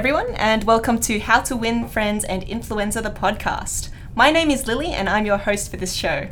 Everyone, 0.00 0.34
and 0.36 0.64
welcome 0.64 0.98
to 1.00 1.20
How 1.20 1.42
to 1.42 1.54
Win 1.54 1.86
Friends 1.86 2.24
and 2.24 2.42
Influenza 2.44 3.02
the 3.02 3.10
podcast. 3.10 3.90
My 4.14 4.30
name 4.30 4.50
is 4.50 4.66
Lily, 4.66 4.92
and 4.92 5.10
I'm 5.10 5.26
your 5.26 5.36
host 5.36 5.70
for 5.70 5.76
this 5.76 5.92
show. 5.92 6.28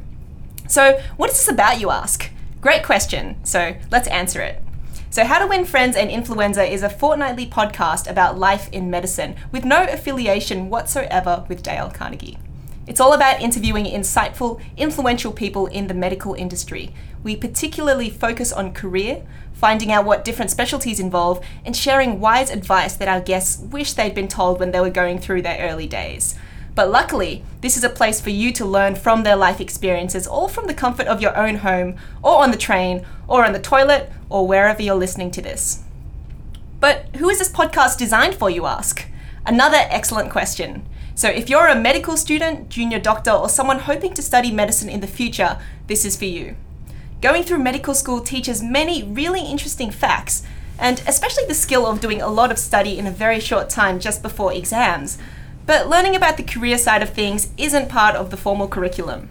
So, 0.67 0.98
what 1.18 1.29
is 1.29 1.37
this 1.37 1.48
about, 1.48 1.79
you 1.79 1.91
ask? 1.91 2.31
Great 2.62 2.82
question, 2.82 3.36
so 3.45 3.77
let's 3.91 4.09
answer 4.09 4.41
it. 4.41 4.62
So, 5.11 5.23
How 5.23 5.39
to 5.39 5.46
Win 5.46 5.67
Friends 5.67 5.99
and 5.99 6.11
Influenza 6.11 6.64
is 6.64 6.82
a 6.82 6.89
fortnightly 6.89 7.45
podcast 7.45 8.11
about 8.11 8.39
life 8.39 8.71
in 8.73 8.89
medicine 8.89 9.36
with 9.53 9.67
no 9.67 9.82
affiliation 9.85 10.71
whatsoever 10.71 11.44
with 11.46 11.63
Dale 11.63 11.91
Carnegie. 11.91 12.39
It's 12.86 13.00
all 13.00 13.13
about 13.13 13.43
interviewing 13.43 13.85
insightful, 13.85 14.63
influential 14.79 15.30
people 15.30 15.66
in 15.66 15.89
the 15.89 15.94
medical 15.94 16.32
industry. 16.32 16.94
We 17.22 17.36
particularly 17.36 18.08
focus 18.08 18.50
on 18.50 18.72
career, 18.72 19.27
finding 19.58 19.90
out 19.90 20.04
what 20.04 20.25
different 20.25 20.53
specialties 20.53 21.00
involve, 21.00 21.44
and 21.64 21.76
sharing 21.76 22.21
wise 22.21 22.49
advice 22.49 22.94
that 22.94 23.08
our 23.08 23.21
guests 23.21 23.61
wish 23.61 23.93
they'd 23.93 24.14
been 24.14 24.29
told 24.29 24.61
when 24.61 24.71
they 24.71 24.80
were 24.80 24.89
going 24.89 25.18
through 25.18 25.43
their 25.43 25.68
early 25.68 25.86
days. 25.86 26.36
But 26.76 26.93
luckily, 26.93 27.43
this 27.61 27.76
is 27.76 27.82
a 27.82 27.89
place 27.89 28.21
for 28.21 28.30
you 28.30 28.52
to 28.52 28.64
learn 28.64 28.94
from 28.94 29.25
their 29.25 29.35
life 29.35 29.61
experiences, 29.61 30.29
all 30.29 30.46
from 30.46 30.68
the 30.68 30.75
comfort 30.75 31.08
of 31.08 31.21
your 31.21 31.36
own 31.36 31.57
home, 31.57 31.96
or 32.22 32.41
on 32.41 32.52
the 32.52 32.56
train, 32.56 33.05
or 33.27 33.44
on 33.44 33.52
the 33.52 33.58
toilet, 33.58 34.12
or 34.28 34.47
wherever 34.47 34.80
you're 34.80 34.94
listening 34.94 35.33
to 35.33 35.42
this. 35.42 35.83
But 36.78 37.06
who 37.16 37.28
is 37.28 37.41
this 37.41 37.50
podcast 37.50 37.98
designed 37.98 38.36
for, 38.36 38.48
you 38.48 38.66
ask? 38.66 39.05
Another 39.44 39.78
excellent 39.91 40.30
question. 40.30 40.86
So, 41.16 41.28
if 41.28 41.50
you're 41.50 41.66
a 41.66 41.74
medical 41.74 42.16
student, 42.16 42.68
junior 42.68 43.00
doctor, 43.00 43.33
or 43.33 43.48
someone 43.48 43.80
hoping 43.80 44.14
to 44.14 44.22
study 44.22 44.52
medicine 44.52 44.88
in 44.88 45.00
the 45.00 45.08
future, 45.08 45.58
this 45.88 46.05
is 46.05 46.16
for 46.16 46.27
you. 46.27 46.55
Going 47.20 47.42
through 47.42 47.58
medical 47.58 47.94
school 47.94 48.20
teaches 48.20 48.62
many 48.62 49.02
really 49.02 49.41
interesting 49.41 49.91
facts, 49.91 50.44
and 50.78 51.02
especially 51.05 51.47
the 51.47 51.55
skill 51.55 51.84
of 51.84 52.00
doing 52.00 52.22
a 52.22 52.28
lot 52.28 52.52
of 52.52 52.61
study 52.61 52.97
in 52.97 53.08
a 53.08 53.11
very 53.11 53.41
short 53.41 53.69
time 53.69 53.98
just 53.98 54.22
before 54.22 54.52
exams. 54.52 55.19
But 55.66 55.89
learning 55.89 56.14
about 56.14 56.36
the 56.36 56.44
career 56.44 56.78
side 56.78 57.02
of 57.02 57.11
things 57.11 57.48
isn't 57.56 57.89
part 57.89 58.14
of 58.14 58.30
the 58.30 58.36
formal 58.36 58.69
curriculum. 58.69 59.30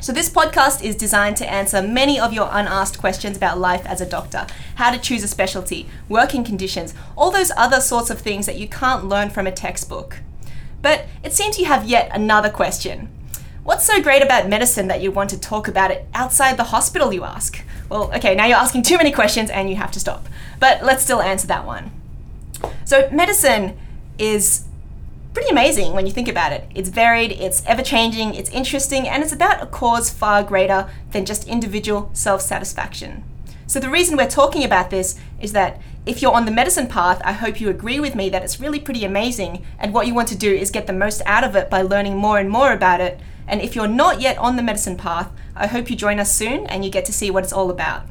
So, 0.00 0.12
this 0.12 0.30
podcast 0.30 0.80
is 0.84 0.94
designed 0.94 1.36
to 1.38 1.50
answer 1.50 1.82
many 1.82 2.20
of 2.20 2.32
your 2.32 2.48
unasked 2.52 2.98
questions 2.98 3.36
about 3.36 3.58
life 3.58 3.84
as 3.84 4.00
a 4.00 4.08
doctor, 4.08 4.46
how 4.76 4.92
to 4.92 4.98
choose 4.98 5.24
a 5.24 5.28
specialty, 5.28 5.88
working 6.08 6.44
conditions, 6.44 6.94
all 7.16 7.32
those 7.32 7.50
other 7.56 7.80
sorts 7.80 8.10
of 8.10 8.20
things 8.20 8.46
that 8.46 8.60
you 8.60 8.68
can't 8.68 9.06
learn 9.06 9.28
from 9.28 9.48
a 9.48 9.52
textbook. 9.52 10.20
But 10.82 11.06
it 11.24 11.32
seems 11.32 11.58
you 11.58 11.64
have 11.64 11.88
yet 11.88 12.10
another 12.14 12.48
question. 12.48 13.08
What's 13.68 13.84
so 13.84 14.00
great 14.00 14.22
about 14.22 14.48
medicine 14.48 14.88
that 14.88 15.02
you 15.02 15.10
want 15.12 15.28
to 15.28 15.38
talk 15.38 15.68
about 15.68 15.90
it 15.90 16.06
outside 16.14 16.56
the 16.56 16.64
hospital, 16.64 17.12
you 17.12 17.24
ask? 17.24 17.62
Well, 17.90 18.10
okay, 18.14 18.34
now 18.34 18.46
you're 18.46 18.56
asking 18.56 18.84
too 18.84 18.96
many 18.96 19.12
questions 19.12 19.50
and 19.50 19.68
you 19.68 19.76
have 19.76 19.90
to 19.90 20.00
stop. 20.00 20.26
But 20.58 20.82
let's 20.82 21.02
still 21.02 21.20
answer 21.20 21.46
that 21.48 21.66
one. 21.66 21.90
So, 22.86 23.10
medicine 23.10 23.76
is 24.18 24.64
pretty 25.34 25.50
amazing 25.50 25.92
when 25.92 26.06
you 26.06 26.12
think 26.12 26.28
about 26.28 26.52
it. 26.52 26.66
It's 26.74 26.88
varied, 26.88 27.30
it's 27.30 27.62
ever 27.66 27.82
changing, 27.82 28.34
it's 28.34 28.48
interesting, 28.48 29.06
and 29.06 29.22
it's 29.22 29.34
about 29.34 29.62
a 29.62 29.66
cause 29.66 30.08
far 30.08 30.42
greater 30.42 30.88
than 31.10 31.26
just 31.26 31.46
individual 31.46 32.08
self 32.14 32.40
satisfaction. 32.40 33.22
So, 33.66 33.78
the 33.78 33.90
reason 33.90 34.16
we're 34.16 34.30
talking 34.30 34.64
about 34.64 34.88
this 34.88 35.20
is 35.42 35.52
that 35.52 35.78
if 36.06 36.22
you're 36.22 36.32
on 36.32 36.46
the 36.46 36.50
medicine 36.50 36.86
path, 36.86 37.20
I 37.22 37.32
hope 37.32 37.60
you 37.60 37.68
agree 37.68 38.00
with 38.00 38.14
me 38.14 38.30
that 38.30 38.42
it's 38.42 38.60
really 38.60 38.80
pretty 38.80 39.04
amazing, 39.04 39.62
and 39.78 39.92
what 39.92 40.06
you 40.06 40.14
want 40.14 40.28
to 40.28 40.38
do 40.38 40.50
is 40.50 40.70
get 40.70 40.86
the 40.86 40.94
most 40.94 41.20
out 41.26 41.44
of 41.44 41.54
it 41.54 41.68
by 41.68 41.82
learning 41.82 42.16
more 42.16 42.38
and 42.38 42.48
more 42.48 42.72
about 42.72 43.02
it 43.02 43.20
and 43.48 43.60
if 43.60 43.74
you're 43.74 43.88
not 43.88 44.20
yet 44.20 44.38
on 44.38 44.56
the 44.56 44.62
medicine 44.62 44.96
path, 44.96 45.30
I 45.56 45.66
hope 45.66 45.90
you 45.90 45.96
join 45.96 46.20
us 46.20 46.32
soon 46.32 46.66
and 46.66 46.84
you 46.84 46.90
get 46.90 47.04
to 47.06 47.12
see 47.12 47.30
what 47.30 47.44
it's 47.44 47.52
all 47.52 47.70
about. 47.70 48.02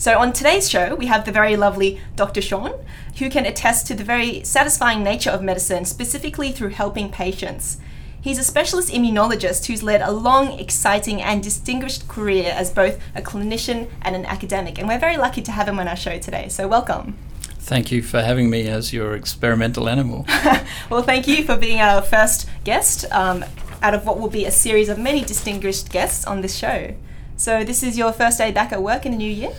So, 0.00 0.16
on 0.16 0.32
today's 0.32 0.70
show, 0.70 0.94
we 0.94 1.06
have 1.06 1.24
the 1.24 1.32
very 1.32 1.56
lovely 1.56 2.00
Dr. 2.14 2.40
Sean, 2.40 2.72
who 3.18 3.28
can 3.28 3.44
attest 3.44 3.88
to 3.88 3.94
the 3.94 4.04
very 4.04 4.44
satisfying 4.44 5.02
nature 5.02 5.30
of 5.30 5.42
medicine, 5.42 5.84
specifically 5.84 6.52
through 6.52 6.68
helping 6.68 7.10
patients. 7.10 7.78
He's 8.20 8.38
a 8.38 8.44
specialist 8.44 8.92
immunologist 8.92 9.66
who's 9.66 9.82
led 9.82 10.00
a 10.00 10.12
long, 10.12 10.58
exciting, 10.60 11.20
and 11.20 11.42
distinguished 11.42 12.06
career 12.06 12.52
as 12.54 12.70
both 12.70 13.00
a 13.16 13.22
clinician 13.22 13.90
and 14.02 14.14
an 14.14 14.24
academic, 14.26 14.78
and 14.78 14.86
we're 14.86 15.00
very 15.00 15.16
lucky 15.16 15.42
to 15.42 15.50
have 15.50 15.66
him 15.66 15.80
on 15.80 15.88
our 15.88 15.96
show 15.96 16.16
today. 16.18 16.48
So, 16.48 16.68
welcome. 16.68 17.18
Thank 17.58 17.90
you 17.90 18.00
for 18.00 18.22
having 18.22 18.48
me 18.50 18.68
as 18.68 18.92
your 18.92 19.16
experimental 19.16 19.88
animal. 19.88 20.26
well, 20.90 21.02
thank 21.02 21.26
you 21.26 21.42
for 21.42 21.56
being 21.56 21.80
our 21.80 22.02
first 22.02 22.48
guest. 22.62 23.04
Um, 23.10 23.44
out 23.82 23.94
of 23.94 24.06
what 24.06 24.18
will 24.18 24.30
be 24.30 24.44
a 24.44 24.50
series 24.50 24.88
of 24.88 24.98
many 24.98 25.24
distinguished 25.24 25.90
guests 25.90 26.24
on 26.26 26.40
this 26.40 26.56
show. 26.56 26.94
So, 27.36 27.62
this 27.64 27.82
is 27.82 27.96
your 27.96 28.12
first 28.12 28.38
day 28.38 28.50
back 28.50 28.72
at 28.72 28.82
work 28.82 29.06
in 29.06 29.12
the 29.12 29.18
new 29.18 29.30
year? 29.30 29.52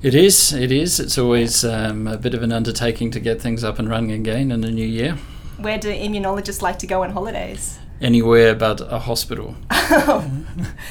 It 0.00 0.14
is, 0.14 0.52
it 0.52 0.70
is. 0.70 1.00
It's 1.00 1.18
always 1.18 1.64
um, 1.64 2.06
a 2.06 2.16
bit 2.16 2.32
of 2.32 2.42
an 2.44 2.52
undertaking 2.52 3.10
to 3.10 3.20
get 3.20 3.42
things 3.42 3.64
up 3.64 3.80
and 3.80 3.88
running 3.88 4.12
again 4.12 4.52
in 4.52 4.60
the 4.60 4.70
new 4.70 4.86
year. 4.86 5.18
Where 5.56 5.78
do 5.78 5.92
immunologists 5.92 6.62
like 6.62 6.78
to 6.78 6.86
go 6.86 7.02
on 7.02 7.10
holidays? 7.10 7.80
Anywhere 8.00 8.54
but 8.54 8.80
a 8.80 9.00
hospital. 9.00 9.56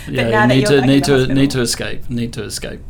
yeah, 0.09 0.45
need 0.45 0.65
to 0.65 0.85
need 0.85 1.05
to 1.05 1.33
need 1.33 1.51
to 1.51 1.61
escape. 1.61 2.09
Need 2.09 2.33
to 2.33 2.43
escape. 2.43 2.81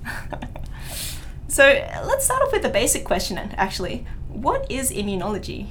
so 1.47 1.63
let's 2.03 2.25
start 2.25 2.41
off 2.41 2.51
with 2.51 2.65
a 2.65 2.69
basic 2.69 3.05
question. 3.05 3.37
Actually, 3.55 4.07
what 4.27 4.65
is 4.71 4.89
immunology? 4.91 5.67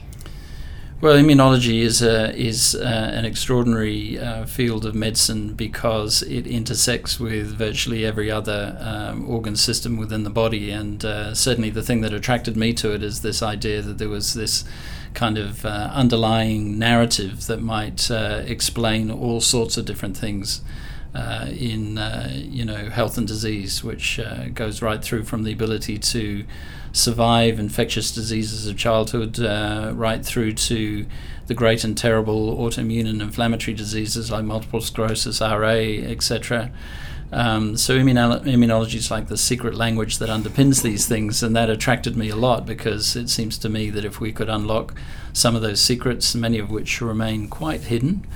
Well, 0.98 1.18
immunology 1.18 1.82
is 1.82 2.00
a, 2.00 2.34
is 2.34 2.74
uh, 2.74 3.10
an 3.12 3.26
extraordinary 3.26 4.18
uh, 4.18 4.46
field 4.46 4.86
of 4.86 4.94
medicine 4.94 5.52
because 5.52 6.22
it 6.22 6.46
intersects 6.46 7.20
with 7.20 7.48
virtually 7.48 8.06
every 8.06 8.30
other 8.30 8.78
um, 8.80 9.28
organ 9.28 9.56
system 9.56 9.98
within 9.98 10.24
the 10.24 10.30
body, 10.30 10.70
and 10.70 11.04
uh, 11.04 11.34
certainly 11.34 11.68
the 11.68 11.82
thing 11.82 12.00
that 12.00 12.14
attracted 12.14 12.56
me 12.56 12.72
to 12.72 12.94
it 12.94 13.02
is 13.02 13.20
this 13.20 13.42
idea 13.42 13.82
that 13.82 13.98
there 13.98 14.08
was 14.08 14.32
this 14.32 14.64
kind 15.12 15.36
of 15.36 15.66
uh, 15.66 15.90
underlying 15.92 16.78
narrative 16.78 17.46
that 17.46 17.60
might 17.60 18.10
uh, 18.10 18.42
explain 18.46 19.10
all 19.10 19.42
sorts 19.42 19.76
of 19.76 19.84
different 19.84 20.16
things. 20.16 20.62
Uh, 21.16 21.46
in 21.58 21.96
you 22.50 22.62
know 22.62 22.90
health 22.90 23.16
and 23.16 23.26
disease, 23.26 23.82
which 23.82 24.20
goes 24.52 24.82
right 24.82 25.02
through 25.02 25.24
from 25.24 25.44
the 25.44 25.52
ability 25.52 25.96
to 25.96 26.44
survive 26.96 27.58
infectious 27.58 28.10
diseases 28.10 28.66
of 28.66 28.76
childhood 28.76 29.38
uh, 29.38 29.92
right 29.94 30.24
through 30.24 30.52
to 30.52 31.06
the 31.46 31.54
great 31.54 31.84
and 31.84 31.96
terrible 31.96 32.56
autoimmune 32.56 33.08
and 33.08 33.20
inflammatory 33.20 33.74
diseases 33.74 34.30
like 34.30 34.44
multiple 34.44 34.80
sclerosis, 34.80 35.40
RA, 35.40 35.68
etc. 35.68 36.72
Um, 37.32 37.76
so 37.76 37.98
immuno- 37.98 38.42
immunology 38.44 38.94
is 38.94 39.10
like 39.10 39.28
the 39.28 39.36
secret 39.36 39.74
language 39.74 40.18
that 40.18 40.28
underpins 40.28 40.82
these 40.82 41.06
things, 41.06 41.42
and 41.42 41.54
that 41.54 41.68
attracted 41.68 42.16
me 42.16 42.30
a 42.30 42.36
lot 42.36 42.66
because 42.66 43.14
it 43.14 43.28
seems 43.28 43.58
to 43.58 43.68
me 43.68 43.90
that 43.90 44.04
if 44.04 44.20
we 44.20 44.32
could 44.32 44.48
unlock 44.48 44.94
some 45.32 45.54
of 45.54 45.62
those 45.62 45.80
secrets, 45.80 46.34
many 46.34 46.58
of 46.58 46.70
which 46.70 47.00
remain 47.00 47.48
quite 47.48 47.82
hidden, 47.82 48.26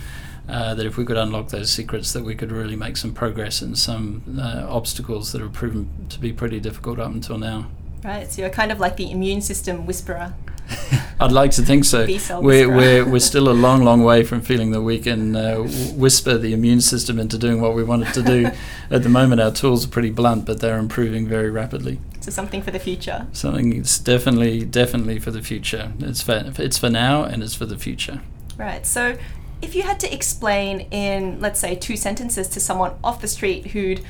uh, 0.51 0.75
that 0.75 0.87
if 0.87 0.97
we 0.97 1.05
could 1.05 1.17
unlock 1.17 1.49
those 1.49 1.71
secrets, 1.71 2.13
that 2.13 2.25
we 2.25 2.35
could 2.35 2.51
really 2.51 2.77
make 2.77 2.97
some 2.97 3.13
progress 3.13 3.63
in 3.63 3.75
some 3.77 4.39
uh, 4.41 4.67
obstacles 4.69 5.33
that 5.33 5.41
have 5.41 5.53
proven 5.53 5.89
to 6.09 6.19
be 6.19 6.33
pretty 6.33 6.61
difficult 6.61 6.99
up 6.99 7.13
until 7.13 7.39
now. 7.39 7.69
Right, 8.05 8.31
so 8.31 8.43
you're 8.43 8.51
kind 8.51 8.73
of 8.73 8.81
like 8.81 8.97
the 8.97 9.11
immune 9.11 9.43
system 9.43 9.87
whisperer. 9.87 10.35
I'd 11.21 11.33
like 11.33 11.51
to 11.53 11.63
think 11.63 11.85
so. 11.85 12.07
We're, 12.41 12.69
we're, 12.69 13.05
we're 13.05 13.21
still 13.21 13.51
a 13.51 13.53
long, 13.53 13.85
long 13.85 14.03
way 14.05 14.23
from 14.25 14.41
feeling 14.41 14.71
that 14.71 14.81
we 14.81 14.99
can 14.99 15.37
uh, 15.37 15.57
whisper 15.95 16.39
the 16.39 16.55
immune 16.55 16.81
system 16.81 17.19
into 17.19 17.37
doing 17.37 17.61
what 17.61 17.75
we 17.75 17.85
want 17.85 18.05
it 18.05 18.15
to 18.15 18.23
do. 18.23 18.51
At 18.91 19.03
the 19.03 19.09
moment, 19.09 19.41
our 19.41 19.51
tools 19.51 19.85
are 19.85 19.89
pretty 19.89 20.11
blunt, 20.11 20.47
but 20.47 20.61
they're 20.61 20.79
improving 20.79 21.27
very 21.27 21.51
rapidly. 21.51 22.01
So 22.21 22.31
something 22.31 22.63
for 22.63 22.71
the 22.71 22.79
future. 22.79 23.27
Something 23.33 23.77
it's 23.77 23.99
definitely, 23.99 24.65
definitely 24.65 25.19
for 25.19 25.31
the 25.31 25.43
future. 25.43 25.93
It's 25.99 26.23
for, 26.23 26.53
it's 26.57 26.79
for 26.79 26.89
now 26.89 27.25
and 27.25 27.43
it's 27.43 27.55
for 27.55 27.67
the 27.67 27.79
future. 27.79 28.23
Right. 28.57 28.87
So 28.87 29.19
if 29.63 29.75
you 29.75 29.83
had 29.83 30.01
to 30.01 30.13
explain 30.13 30.81
in, 30.91 31.41
let's 31.41 31.61
say, 31.61 31.75
two 31.75 31.97
sentences 31.97 32.49
to 32.49 32.61
someone 32.61 32.93
off 33.05 33.21
the 33.21 33.29
street 33.29 33.69
who'd 33.69 34.03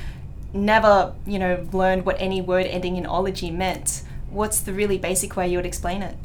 never, 0.53 1.13
you 1.25 1.39
know, 1.39 1.67
learned 1.71 2.05
what 2.05 2.17
any 2.19 2.41
word 2.41 2.65
ending 2.65 2.97
in 2.97 3.05
ology 3.05 3.51
meant, 3.51 4.03
what's 4.29 4.59
the 4.59 4.73
really 4.73 4.97
basic 4.97 5.35
way 5.35 5.47
you 5.47 5.57
would 5.57 5.65
explain 5.65 6.01
it? 6.01 6.15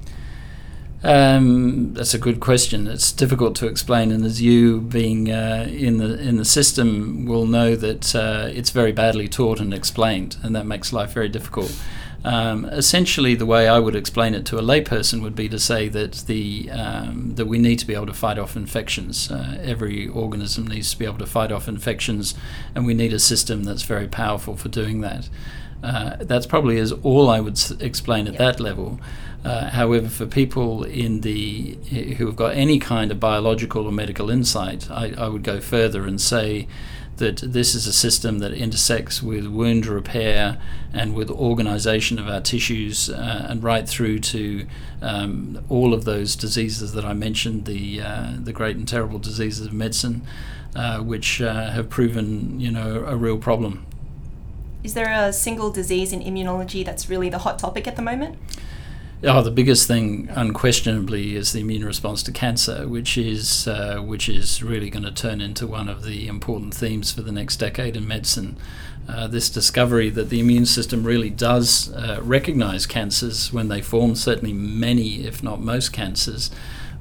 Um, 1.02 1.94
that's 1.94 2.14
a 2.14 2.18
good 2.18 2.40
question. 2.40 2.86
It's 2.86 3.12
difficult 3.12 3.54
to 3.56 3.66
explain, 3.66 4.10
and 4.10 4.24
as 4.24 4.40
you, 4.40 4.80
being 4.80 5.30
uh, 5.30 5.68
in 5.70 5.98
the 5.98 6.18
in 6.18 6.36
the 6.38 6.44
system, 6.44 7.26
will 7.26 7.46
know 7.46 7.76
that 7.76 8.14
uh, 8.14 8.48
it's 8.50 8.70
very 8.70 8.92
badly 8.92 9.28
taught 9.28 9.60
and 9.60 9.74
explained, 9.74 10.36
and 10.42 10.56
that 10.56 10.64
makes 10.66 10.92
life 10.92 11.12
very 11.12 11.28
difficult. 11.28 11.78
Um, 12.26 12.64
essentially, 12.64 13.36
the 13.36 13.46
way 13.46 13.68
I 13.68 13.78
would 13.78 13.94
explain 13.94 14.34
it 14.34 14.44
to 14.46 14.58
a 14.58 14.60
layperson 14.60 15.22
would 15.22 15.36
be 15.36 15.48
to 15.48 15.60
say 15.60 15.88
that 15.88 16.24
the 16.26 16.68
um, 16.72 17.36
that 17.36 17.46
we 17.46 17.56
need 17.56 17.78
to 17.78 17.86
be 17.86 17.94
able 17.94 18.06
to 18.06 18.12
fight 18.14 18.36
off 18.36 18.56
infections. 18.56 19.30
Uh, 19.30 19.56
every 19.62 20.08
organism 20.08 20.66
needs 20.66 20.90
to 20.90 20.98
be 20.98 21.04
able 21.04 21.18
to 21.18 21.26
fight 21.26 21.52
off 21.52 21.68
infections, 21.68 22.34
and 22.74 22.84
we 22.84 22.94
need 22.94 23.12
a 23.12 23.20
system 23.20 23.62
that's 23.62 23.82
very 23.82 24.08
powerful 24.08 24.56
for 24.56 24.68
doing 24.68 25.02
that. 25.02 25.28
Uh, 25.84 26.16
that's 26.18 26.46
probably 26.46 26.78
is 26.78 26.90
all 26.90 27.30
I 27.30 27.38
would 27.38 27.54
s- 27.54 27.70
explain 27.70 28.26
at 28.26 28.32
yep. 28.32 28.38
that 28.40 28.60
level. 28.60 28.98
Uh, 29.44 29.70
however, 29.70 30.08
for 30.08 30.26
people 30.26 30.82
in 30.82 31.20
the 31.20 31.78
who 32.18 32.26
have 32.26 32.34
got 32.34 32.56
any 32.56 32.80
kind 32.80 33.12
of 33.12 33.20
biological 33.20 33.86
or 33.86 33.92
medical 33.92 34.30
insight, 34.30 34.90
I, 34.90 35.14
I 35.16 35.28
would 35.28 35.44
go 35.44 35.60
further 35.60 36.04
and 36.04 36.20
say 36.20 36.66
that 37.16 37.38
this 37.38 37.74
is 37.74 37.86
a 37.86 37.92
system 37.92 38.40
that 38.40 38.52
intersects 38.52 39.22
with 39.22 39.46
wound 39.46 39.86
repair 39.86 40.58
and 40.92 41.14
with 41.14 41.30
organization 41.30 42.18
of 42.18 42.28
our 42.28 42.40
tissues 42.40 43.08
uh, 43.08 43.46
and 43.48 43.62
right 43.62 43.88
through 43.88 44.18
to 44.18 44.66
um, 45.00 45.64
all 45.68 45.94
of 45.94 46.04
those 46.04 46.36
diseases 46.36 46.92
that 46.92 47.04
I 47.04 47.14
mentioned, 47.14 47.64
the, 47.64 48.02
uh, 48.02 48.32
the 48.38 48.52
great 48.52 48.76
and 48.76 48.86
terrible 48.86 49.18
diseases 49.18 49.66
of 49.66 49.72
medicine, 49.72 50.26
uh, 50.74 50.98
which 50.98 51.40
uh, 51.40 51.70
have 51.70 51.88
proven, 51.88 52.60
you 52.60 52.70
know, 52.70 53.04
a 53.06 53.16
real 53.16 53.38
problem. 53.38 53.86
Is 54.84 54.94
there 54.94 55.10
a 55.10 55.32
single 55.32 55.70
disease 55.70 56.12
in 56.12 56.20
immunology 56.20 56.84
that's 56.84 57.08
really 57.08 57.28
the 57.28 57.38
hot 57.38 57.58
topic 57.58 57.88
at 57.88 57.96
the 57.96 58.02
moment? 58.02 58.38
Oh, 59.24 59.40
the 59.40 59.50
biggest 59.50 59.88
thing, 59.88 60.28
unquestionably, 60.32 61.36
is 61.36 61.52
the 61.52 61.60
immune 61.60 61.86
response 61.86 62.22
to 62.24 62.32
cancer, 62.32 62.86
which 62.86 63.16
is 63.16 63.66
uh, 63.66 63.96
which 63.96 64.28
is 64.28 64.62
really 64.62 64.90
going 64.90 65.04
to 65.04 65.10
turn 65.10 65.40
into 65.40 65.66
one 65.66 65.88
of 65.88 66.04
the 66.04 66.28
important 66.28 66.74
themes 66.74 67.12
for 67.12 67.22
the 67.22 67.32
next 67.32 67.56
decade 67.56 67.96
in 67.96 68.06
medicine. 68.06 68.58
Uh, 69.08 69.26
this 69.26 69.48
discovery 69.48 70.10
that 70.10 70.28
the 70.28 70.38
immune 70.38 70.66
system 70.66 71.02
really 71.02 71.30
does 71.30 71.90
uh, 71.94 72.20
recognize 72.22 72.84
cancers 72.84 73.50
when 73.54 73.68
they 73.68 73.80
form, 73.80 74.14
certainly 74.14 74.52
many, 74.52 75.24
if 75.24 75.42
not 75.42 75.62
most, 75.62 75.94
cancers, 75.94 76.50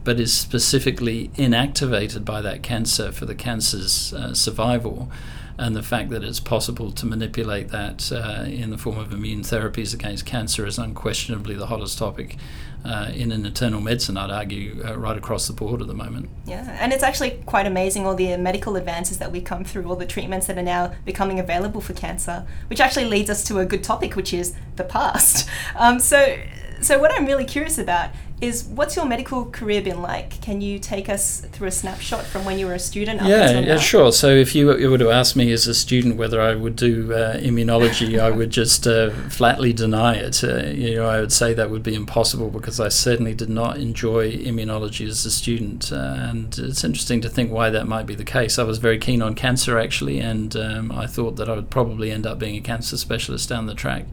but 0.05 0.17
is 0.17 0.33
specifically 0.33 1.31
inactivated 1.35 2.23
by 2.23 2.41
that 2.41 2.63
cancer 2.63 3.11
for 3.11 3.25
the 3.25 3.35
cancer's 3.35 4.13
uh, 4.13 4.33
survival 4.33 5.11
and 5.57 5.75
the 5.75 5.83
fact 5.83 6.09
that 6.09 6.23
it's 6.23 6.39
possible 6.39 6.91
to 6.91 7.05
manipulate 7.05 7.69
that 7.69 8.11
uh, 8.11 8.43
in 8.45 8.69
the 8.69 8.77
form 8.77 8.97
of 8.97 9.11
immune 9.13 9.41
therapies 9.41 9.93
against 9.93 10.25
cancer 10.25 10.65
is 10.65 10.77
unquestionably 10.77 11.55
the 11.55 11.67
hottest 11.67 11.97
topic 11.97 12.37
uh, 12.85 13.11
in 13.15 13.31
an 13.31 13.45
internal 13.45 13.81
medicine, 13.81 14.15
I'd 14.15 14.29
argue, 14.29 14.83
uh, 14.85 14.95
right 14.95 15.17
across 15.17 15.47
the 15.47 15.53
board 15.53 15.81
at 15.81 15.87
the 15.87 15.93
moment. 15.93 16.29
Yeah, 16.45 16.77
and 16.79 16.93
it's 16.93 17.01
actually 17.01 17.41
quite 17.45 17.65
amazing 17.65 18.05
all 18.05 18.13
the 18.13 18.37
medical 18.37 18.75
advances 18.75 19.17
that 19.17 19.31
we've 19.31 19.43
come 19.43 19.63
through, 19.63 19.85
all 19.89 19.95
the 19.95 20.05
treatments 20.05 20.45
that 20.47 20.57
are 20.57 20.63
now 20.63 20.93
becoming 21.03 21.39
available 21.39 21.81
for 21.81 21.93
cancer, 21.93 22.45
which 22.67 22.79
actually 22.79 23.05
leads 23.05 23.29
us 23.29 23.43
to 23.45 23.57
a 23.57 23.65
good 23.65 23.83
topic, 23.83 24.15
which 24.15 24.33
is 24.33 24.55
the 24.75 24.83
past. 24.83 25.49
Um, 25.77 25.99
so, 25.99 26.37
so 26.79 26.99
what 26.99 27.11
I'm 27.11 27.25
really 27.25 27.43
curious 27.43 27.77
about 27.77 28.11
is 28.41 28.65
what's 28.65 28.97
your 28.97 29.05
medical 29.05 29.45
career 29.45 29.81
been 29.81 30.01
like? 30.01 30.41
Can 30.41 30.59
you 30.59 30.77
take 30.77 31.07
us 31.07 31.39
through 31.39 31.69
a 31.69 31.71
snapshot 31.71 32.25
from 32.25 32.43
when 32.43 32.59
you 32.59 32.67
were 32.67 32.73
a 32.73 32.79
student? 32.79 33.21
yeah, 33.23 33.59
yeah, 33.59 33.77
sure. 33.77 34.11
So 34.11 34.29
if 34.29 34.53
you, 34.53 34.77
you 34.77 34.91
were 34.91 34.97
to 34.97 35.09
ask 35.09 35.37
me 35.37 35.51
as 35.53 35.67
a 35.67 35.73
student 35.73 36.17
whether 36.17 36.41
I 36.41 36.53
would 36.53 36.75
do 36.75 37.13
uh, 37.13 37.37
immunology, 37.37 38.19
I 38.19 38.31
would 38.31 38.49
just 38.49 38.85
uh, 38.87 39.11
flatly 39.29 39.71
deny 39.71 40.15
it. 40.15 40.43
Uh, 40.43 40.65
you 40.65 40.95
know, 40.95 41.05
I 41.05 41.21
would 41.21 41.31
say 41.31 41.53
that 41.53 41.69
would 41.69 41.83
be 41.83 41.95
impossible 41.95 42.49
because 42.49 42.79
I 42.79 42.89
certainly 42.89 43.33
did 43.33 43.49
not 43.49 43.77
enjoy 43.77 44.33
immunology 44.33 45.07
as 45.07 45.25
a 45.25 45.31
student, 45.31 45.91
uh, 45.93 46.15
and 46.17 46.57
it's 46.57 46.83
interesting 46.83 47.21
to 47.21 47.29
think 47.29 47.51
why 47.51 47.69
that 47.69 47.87
might 47.87 48.05
be 48.05 48.15
the 48.15 48.25
case. 48.25 48.59
I 48.59 48.63
was 48.63 48.79
very 48.79 48.99
keen 48.99 49.21
on 49.21 49.35
cancer 49.35 49.79
actually, 49.79 50.19
and 50.19 50.55
um, 50.57 50.91
I 50.91 51.07
thought 51.07 51.37
that 51.37 51.47
I 51.47 51.55
would 51.55 51.69
probably 51.69 52.11
end 52.11 52.25
up 52.25 52.37
being 52.37 52.57
a 52.57 52.61
cancer 52.61 52.97
specialist 52.97 53.47
down 53.47 53.67
the 53.67 53.75
track. 53.75 54.05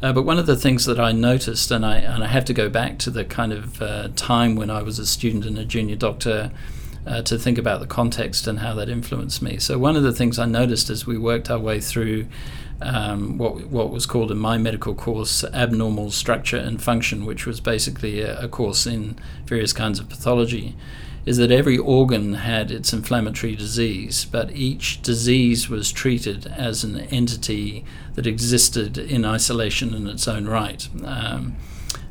Uh, 0.00 0.12
but 0.12 0.22
one 0.22 0.38
of 0.38 0.46
the 0.46 0.56
things 0.56 0.84
that 0.84 1.00
I 1.00 1.10
noticed, 1.10 1.70
and 1.70 1.84
I, 1.84 1.96
and 1.98 2.22
I 2.22 2.28
have 2.28 2.44
to 2.46 2.54
go 2.54 2.68
back 2.68 2.98
to 2.98 3.10
the 3.10 3.24
kind 3.24 3.52
of 3.52 3.82
uh, 3.82 4.08
time 4.14 4.54
when 4.54 4.70
I 4.70 4.82
was 4.82 4.98
a 4.98 5.06
student 5.06 5.44
and 5.44 5.58
a 5.58 5.64
junior 5.64 5.96
doctor 5.96 6.52
uh, 7.04 7.22
to 7.22 7.38
think 7.38 7.58
about 7.58 7.80
the 7.80 7.86
context 7.86 8.46
and 8.46 8.60
how 8.60 8.74
that 8.74 8.88
influenced 8.88 9.42
me. 9.42 9.58
So, 9.58 9.76
one 9.76 9.96
of 9.96 10.04
the 10.04 10.12
things 10.12 10.38
I 10.38 10.46
noticed 10.46 10.88
as 10.88 11.06
we 11.06 11.18
worked 11.18 11.50
our 11.50 11.58
way 11.58 11.80
through 11.80 12.26
um, 12.80 13.38
what, 13.38 13.66
what 13.66 13.90
was 13.90 14.06
called 14.06 14.30
in 14.30 14.38
my 14.38 14.56
medical 14.56 14.94
course 14.94 15.42
abnormal 15.42 16.12
structure 16.12 16.58
and 16.58 16.80
function, 16.80 17.24
which 17.24 17.44
was 17.44 17.60
basically 17.60 18.20
a, 18.20 18.38
a 18.40 18.48
course 18.48 18.86
in 18.86 19.18
various 19.46 19.72
kinds 19.72 19.98
of 19.98 20.08
pathology 20.08 20.76
is 21.28 21.36
that 21.36 21.50
every 21.50 21.76
organ 21.76 22.32
had 22.32 22.70
its 22.70 22.90
inflammatory 22.94 23.54
disease, 23.54 24.24
but 24.24 24.50
each 24.52 25.02
disease 25.02 25.68
was 25.68 25.92
treated 25.92 26.46
as 26.46 26.82
an 26.82 26.98
entity 26.98 27.84
that 28.14 28.26
existed 28.26 28.96
in 28.96 29.26
isolation 29.26 29.92
in 29.92 30.06
its 30.06 30.26
own 30.26 30.48
right. 30.48 30.88
Um, 31.04 31.56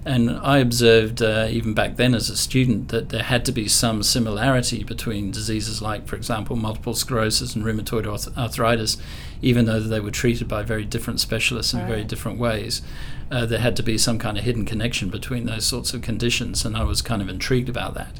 and 0.05 0.29
I 0.29 0.59
observed, 0.59 1.23
uh, 1.23 1.47
even 1.49 1.73
back 1.73 1.95
then 1.95 2.13
as 2.13 2.29
a 2.29 2.37
student, 2.37 2.89
that 2.89 3.09
there 3.09 3.23
had 3.23 3.43
to 3.45 3.51
be 3.51 3.67
some 3.67 4.03
similarity 4.03 4.83
between 4.83 5.31
diseases 5.31 5.81
like, 5.81 6.05
for 6.05 6.15
example, 6.15 6.55
multiple 6.55 6.93
sclerosis 6.93 7.55
and 7.55 7.65
rheumatoid 7.65 8.05
arthritis, 8.37 8.97
even 9.41 9.65
though 9.65 9.79
they 9.79 9.99
were 9.99 10.11
treated 10.11 10.47
by 10.47 10.61
very 10.61 10.85
different 10.85 11.19
specialists 11.19 11.73
in 11.73 11.79
right. 11.79 11.89
very 11.89 12.03
different 12.03 12.37
ways. 12.37 12.83
Uh, 13.31 13.47
there 13.47 13.59
had 13.61 13.75
to 13.77 13.83
be 13.83 13.97
some 13.97 14.19
kind 14.19 14.37
of 14.37 14.43
hidden 14.43 14.63
connection 14.63 15.09
between 15.09 15.47
those 15.47 15.65
sorts 15.65 15.95
of 15.95 16.03
conditions, 16.03 16.63
and 16.63 16.77
I 16.77 16.83
was 16.83 17.01
kind 17.01 17.23
of 17.23 17.29
intrigued 17.29 17.67
about 17.67 17.95
that. 17.95 18.19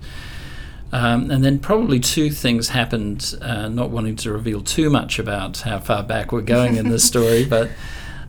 Um, 0.92 1.30
and 1.30 1.44
then 1.44 1.60
probably 1.60 2.00
two 2.00 2.30
things 2.30 2.70
happened, 2.70 3.36
uh, 3.42 3.68
not 3.68 3.90
wanting 3.90 4.16
to 4.18 4.32
reveal 4.32 4.62
too 4.62 4.90
much 4.90 5.20
about 5.20 5.58
how 5.60 5.80
far 5.80 6.04
back 6.04 6.32
we're 6.32 6.42
going 6.42 6.78
in 6.78 6.90
this 6.90 7.04
story, 7.14 7.46
but 7.46 7.70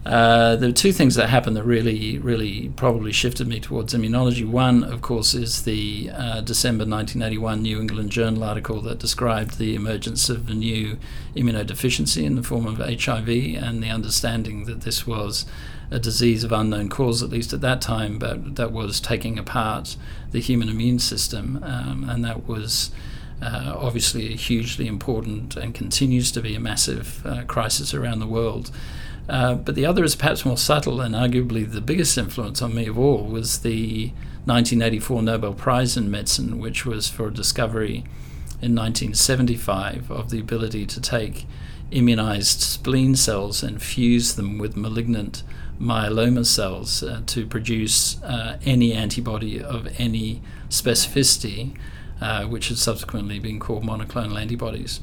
uh, 0.06 0.56
there 0.56 0.68
were 0.68 0.74
two 0.74 0.92
things 0.92 1.16
that 1.16 1.28
happened 1.28 1.56
that 1.56 1.64
really, 1.64 2.18
really 2.18 2.70
probably 2.76 3.12
shifted 3.12 3.46
me 3.46 3.60
towards 3.60 3.92
immunology. 3.94 4.48
One, 4.48 4.84
of 4.84 5.02
course, 5.02 5.34
is 5.34 5.64
the 5.64 6.10
uh, 6.14 6.40
December 6.40 6.84
1981 6.84 7.62
New 7.62 7.80
England 7.80 8.10
Journal 8.10 8.44
article 8.44 8.80
that 8.82 8.98
described 8.98 9.58
the 9.58 9.74
emergence 9.74 10.28
of 10.28 10.48
a 10.48 10.54
new 10.54 10.98
immunodeficiency 11.34 12.24
in 12.24 12.36
the 12.36 12.42
form 12.42 12.66
of 12.66 12.78
HIV 12.78 13.28
and 13.28 13.82
the 13.82 13.90
understanding 13.90 14.64
that 14.64 14.82
this 14.82 15.06
was 15.06 15.44
a 15.90 15.98
disease 15.98 16.44
of 16.44 16.52
unknown 16.52 16.88
cause, 16.88 17.22
at 17.22 17.30
least 17.30 17.52
at 17.52 17.60
that 17.62 17.80
time, 17.80 18.18
but 18.18 18.56
that 18.56 18.72
was 18.72 19.00
taking 19.00 19.38
apart 19.38 19.96
the 20.30 20.40
human 20.40 20.68
immune 20.68 20.98
system, 20.98 21.62
um, 21.62 22.08
and 22.08 22.24
that 22.24 22.46
was. 22.46 22.90
Uh, 23.40 23.72
obviously, 23.78 24.32
a 24.32 24.36
hugely 24.36 24.88
important 24.88 25.54
and 25.54 25.72
continues 25.72 26.32
to 26.32 26.40
be 26.40 26.56
a 26.56 26.58
massive 26.60 27.24
uh, 27.24 27.44
crisis 27.44 27.94
around 27.94 28.18
the 28.18 28.26
world. 28.26 28.72
Uh, 29.28 29.54
but 29.54 29.74
the 29.74 29.84
other 29.84 30.04
is 30.04 30.16
perhaps 30.16 30.44
more 30.44 30.56
subtle, 30.56 31.00
and 31.00 31.14
arguably 31.14 31.70
the 31.70 31.80
biggest 31.80 32.16
influence 32.16 32.62
on 32.62 32.74
me 32.74 32.86
of 32.86 32.98
all 32.98 33.24
was 33.24 33.60
the 33.60 34.06
1984 34.46 35.22
Nobel 35.22 35.52
Prize 35.52 35.96
in 35.96 36.10
Medicine, 36.10 36.58
which 36.58 36.86
was 36.86 37.08
for 37.08 37.28
a 37.28 37.34
discovery 37.34 38.04
in 38.60 38.74
1975 38.74 40.10
of 40.10 40.30
the 40.30 40.40
ability 40.40 40.86
to 40.86 41.00
take 41.00 41.46
immunized 41.90 42.60
spleen 42.60 43.14
cells 43.14 43.62
and 43.62 43.82
fuse 43.82 44.34
them 44.34 44.58
with 44.58 44.76
malignant 44.76 45.42
myeloma 45.80 46.44
cells 46.44 47.02
uh, 47.02 47.22
to 47.26 47.46
produce 47.46 48.20
uh, 48.22 48.58
any 48.64 48.92
antibody 48.92 49.62
of 49.62 49.88
any 49.98 50.42
specificity, 50.68 51.76
uh, 52.20 52.44
which 52.44 52.68
has 52.68 52.80
subsequently 52.80 53.38
been 53.38 53.60
called 53.60 53.84
monoclonal 53.84 54.40
antibodies. 54.40 55.00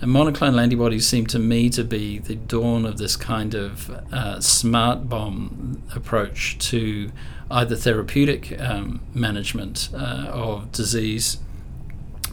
And 0.00 0.12
monoclonal 0.12 0.62
antibodies 0.62 1.06
seem 1.08 1.26
to 1.28 1.38
me 1.38 1.70
to 1.70 1.82
be 1.82 2.18
the 2.18 2.36
dawn 2.36 2.84
of 2.84 2.98
this 2.98 3.16
kind 3.16 3.54
of 3.54 3.90
uh, 4.12 4.40
smart 4.40 5.08
bomb 5.08 5.82
approach 5.94 6.56
to 6.70 7.10
either 7.50 7.74
therapeutic 7.74 8.60
um, 8.60 9.00
management 9.12 9.88
uh, 9.92 10.28
of 10.30 10.70
disease 10.70 11.38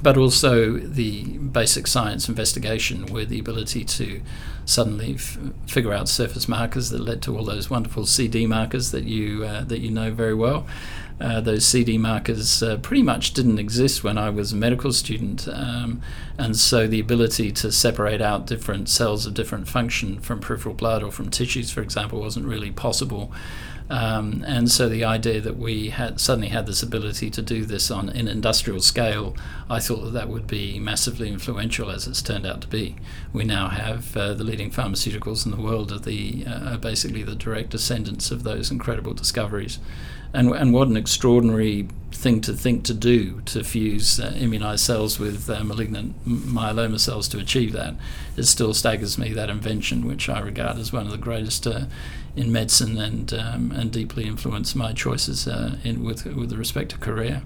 but 0.02 0.18
also 0.18 0.78
the 0.78 1.24
basic 1.38 1.88
science 1.88 2.28
investigation 2.30 3.06
with 3.08 3.30
the 3.30 3.40
ability 3.40 3.84
to 3.84 4.22
suddenly 4.66 5.16
f- 5.16 5.38
figure 5.68 5.94
out 5.94 6.10
surface 6.10 6.48
markers 6.48 6.90
that 6.90 7.02
led 7.02 7.22
to 7.22 7.38
all 7.38 7.44
those 7.44 7.70
wonderful 7.70 8.06
CD 8.06 8.48
markers 8.48 8.92
that 8.92 9.04
you 9.04 9.44
uh, 9.44 9.64
that 9.64 9.80
you 9.80 9.92
know 9.92 10.12
very 10.12 10.34
well. 10.34 10.66
Uh, 11.20 11.40
those 11.40 11.66
CD 11.66 11.98
markers 11.98 12.62
uh, 12.62 12.76
pretty 12.78 13.02
much 13.02 13.34
didn't 13.34 13.58
exist 13.58 14.04
when 14.04 14.18
I 14.18 14.30
was 14.30 14.52
a 14.52 14.56
medical 14.56 14.92
student, 14.92 15.48
um, 15.48 16.02
and 16.38 16.58
so 16.58 16.88
the 16.88 17.00
ability 17.00 17.52
to 17.54 17.72
separate 17.72 18.22
out 18.22 18.46
different 18.48 18.90
cells 18.90 19.26
of 19.26 19.34
different 19.34 19.70
function 19.70 20.20
from 20.20 20.42
peripheral 20.42 20.76
blood 20.76 21.04
or 21.04 21.12
from 21.14 21.30
tissues, 21.30 21.72
for 21.72 21.82
example, 21.82 22.20
wasn't 22.20 22.46
really 22.46 22.72
possible. 22.72 23.32
Um, 23.90 24.44
and 24.48 24.70
so 24.72 24.90
the 24.90 25.04
idea 25.04 25.42
that 25.42 25.58
we 25.58 25.90
had 25.90 26.20
suddenly 26.20 26.50
had 26.50 26.66
this 26.66 26.82
ability 26.82 27.30
to 27.30 27.42
do 27.42 27.66
this 27.66 27.92
on 27.92 28.10
an 28.10 28.28
industrial 28.28 28.82
scale, 28.82 29.36
I 29.70 29.80
thought 29.80 30.04
that 30.06 30.14
that 30.14 30.30
would 30.30 30.48
be 30.48 30.80
massively 30.80 31.30
influential, 31.30 31.92
as 31.92 32.08
it's 32.08 32.22
turned 32.22 32.48
out 32.48 32.62
to 32.62 32.68
be. 32.68 32.96
We 33.32 33.44
now 33.44 33.70
have 33.70 34.18
uh, 34.18 34.34
the 34.34 34.44
leading 34.44 34.72
pharmaceuticals 34.72 35.46
in 35.46 35.52
the 35.52 35.62
world 35.62 35.92
are 35.92 36.00
the 36.00 36.46
uh, 36.48 36.78
basically 36.78 37.24
the 37.24 37.36
direct 37.36 37.70
descendants 37.70 38.32
of 38.32 38.44
those 38.44 38.72
incredible 38.72 39.14
discoveries. 39.14 39.80
And, 40.34 40.50
and 40.50 40.74
what 40.74 40.90
an 40.90 40.98
extraordinary 40.98 41.88
thing 42.12 42.42
to 42.42 42.54
think 42.54 42.84
to 42.86 42.94
do 42.94 43.42
to 43.42 43.64
fuse 43.64 44.20
uh, 44.20 44.34
immunized 44.36 44.84
cells 44.84 45.18
with 45.18 45.50
uh, 45.50 45.64
malignant 45.64 46.26
myeloma 46.26 47.00
cells 47.00 47.28
to 47.30 47.38
achieve 47.38 47.72
that. 47.74 47.94
It 48.36 48.44
still 48.44 48.74
staggers 48.74 49.18
me 49.18 49.32
that 49.34 49.50
invention, 49.50 50.06
which 50.06 50.28
I 50.28 50.40
regard 50.40 50.78
as 50.78 50.92
one 50.92 51.06
of 51.06 51.12
the 51.12 51.18
greatest 51.18 51.66
uh, 51.68 51.86
in 52.36 52.52
medicine 52.52 52.98
and 52.98 53.34
um, 53.34 53.72
and 53.72 53.92
deeply 53.92 54.26
influenced 54.26 54.76
my 54.76 54.94
choices 54.94 55.48
uh, 55.48 55.78
in 55.84 56.04
with 56.04 56.26
with 56.26 56.54
respect 56.54 56.92
to 56.92 56.98
career. 56.98 57.44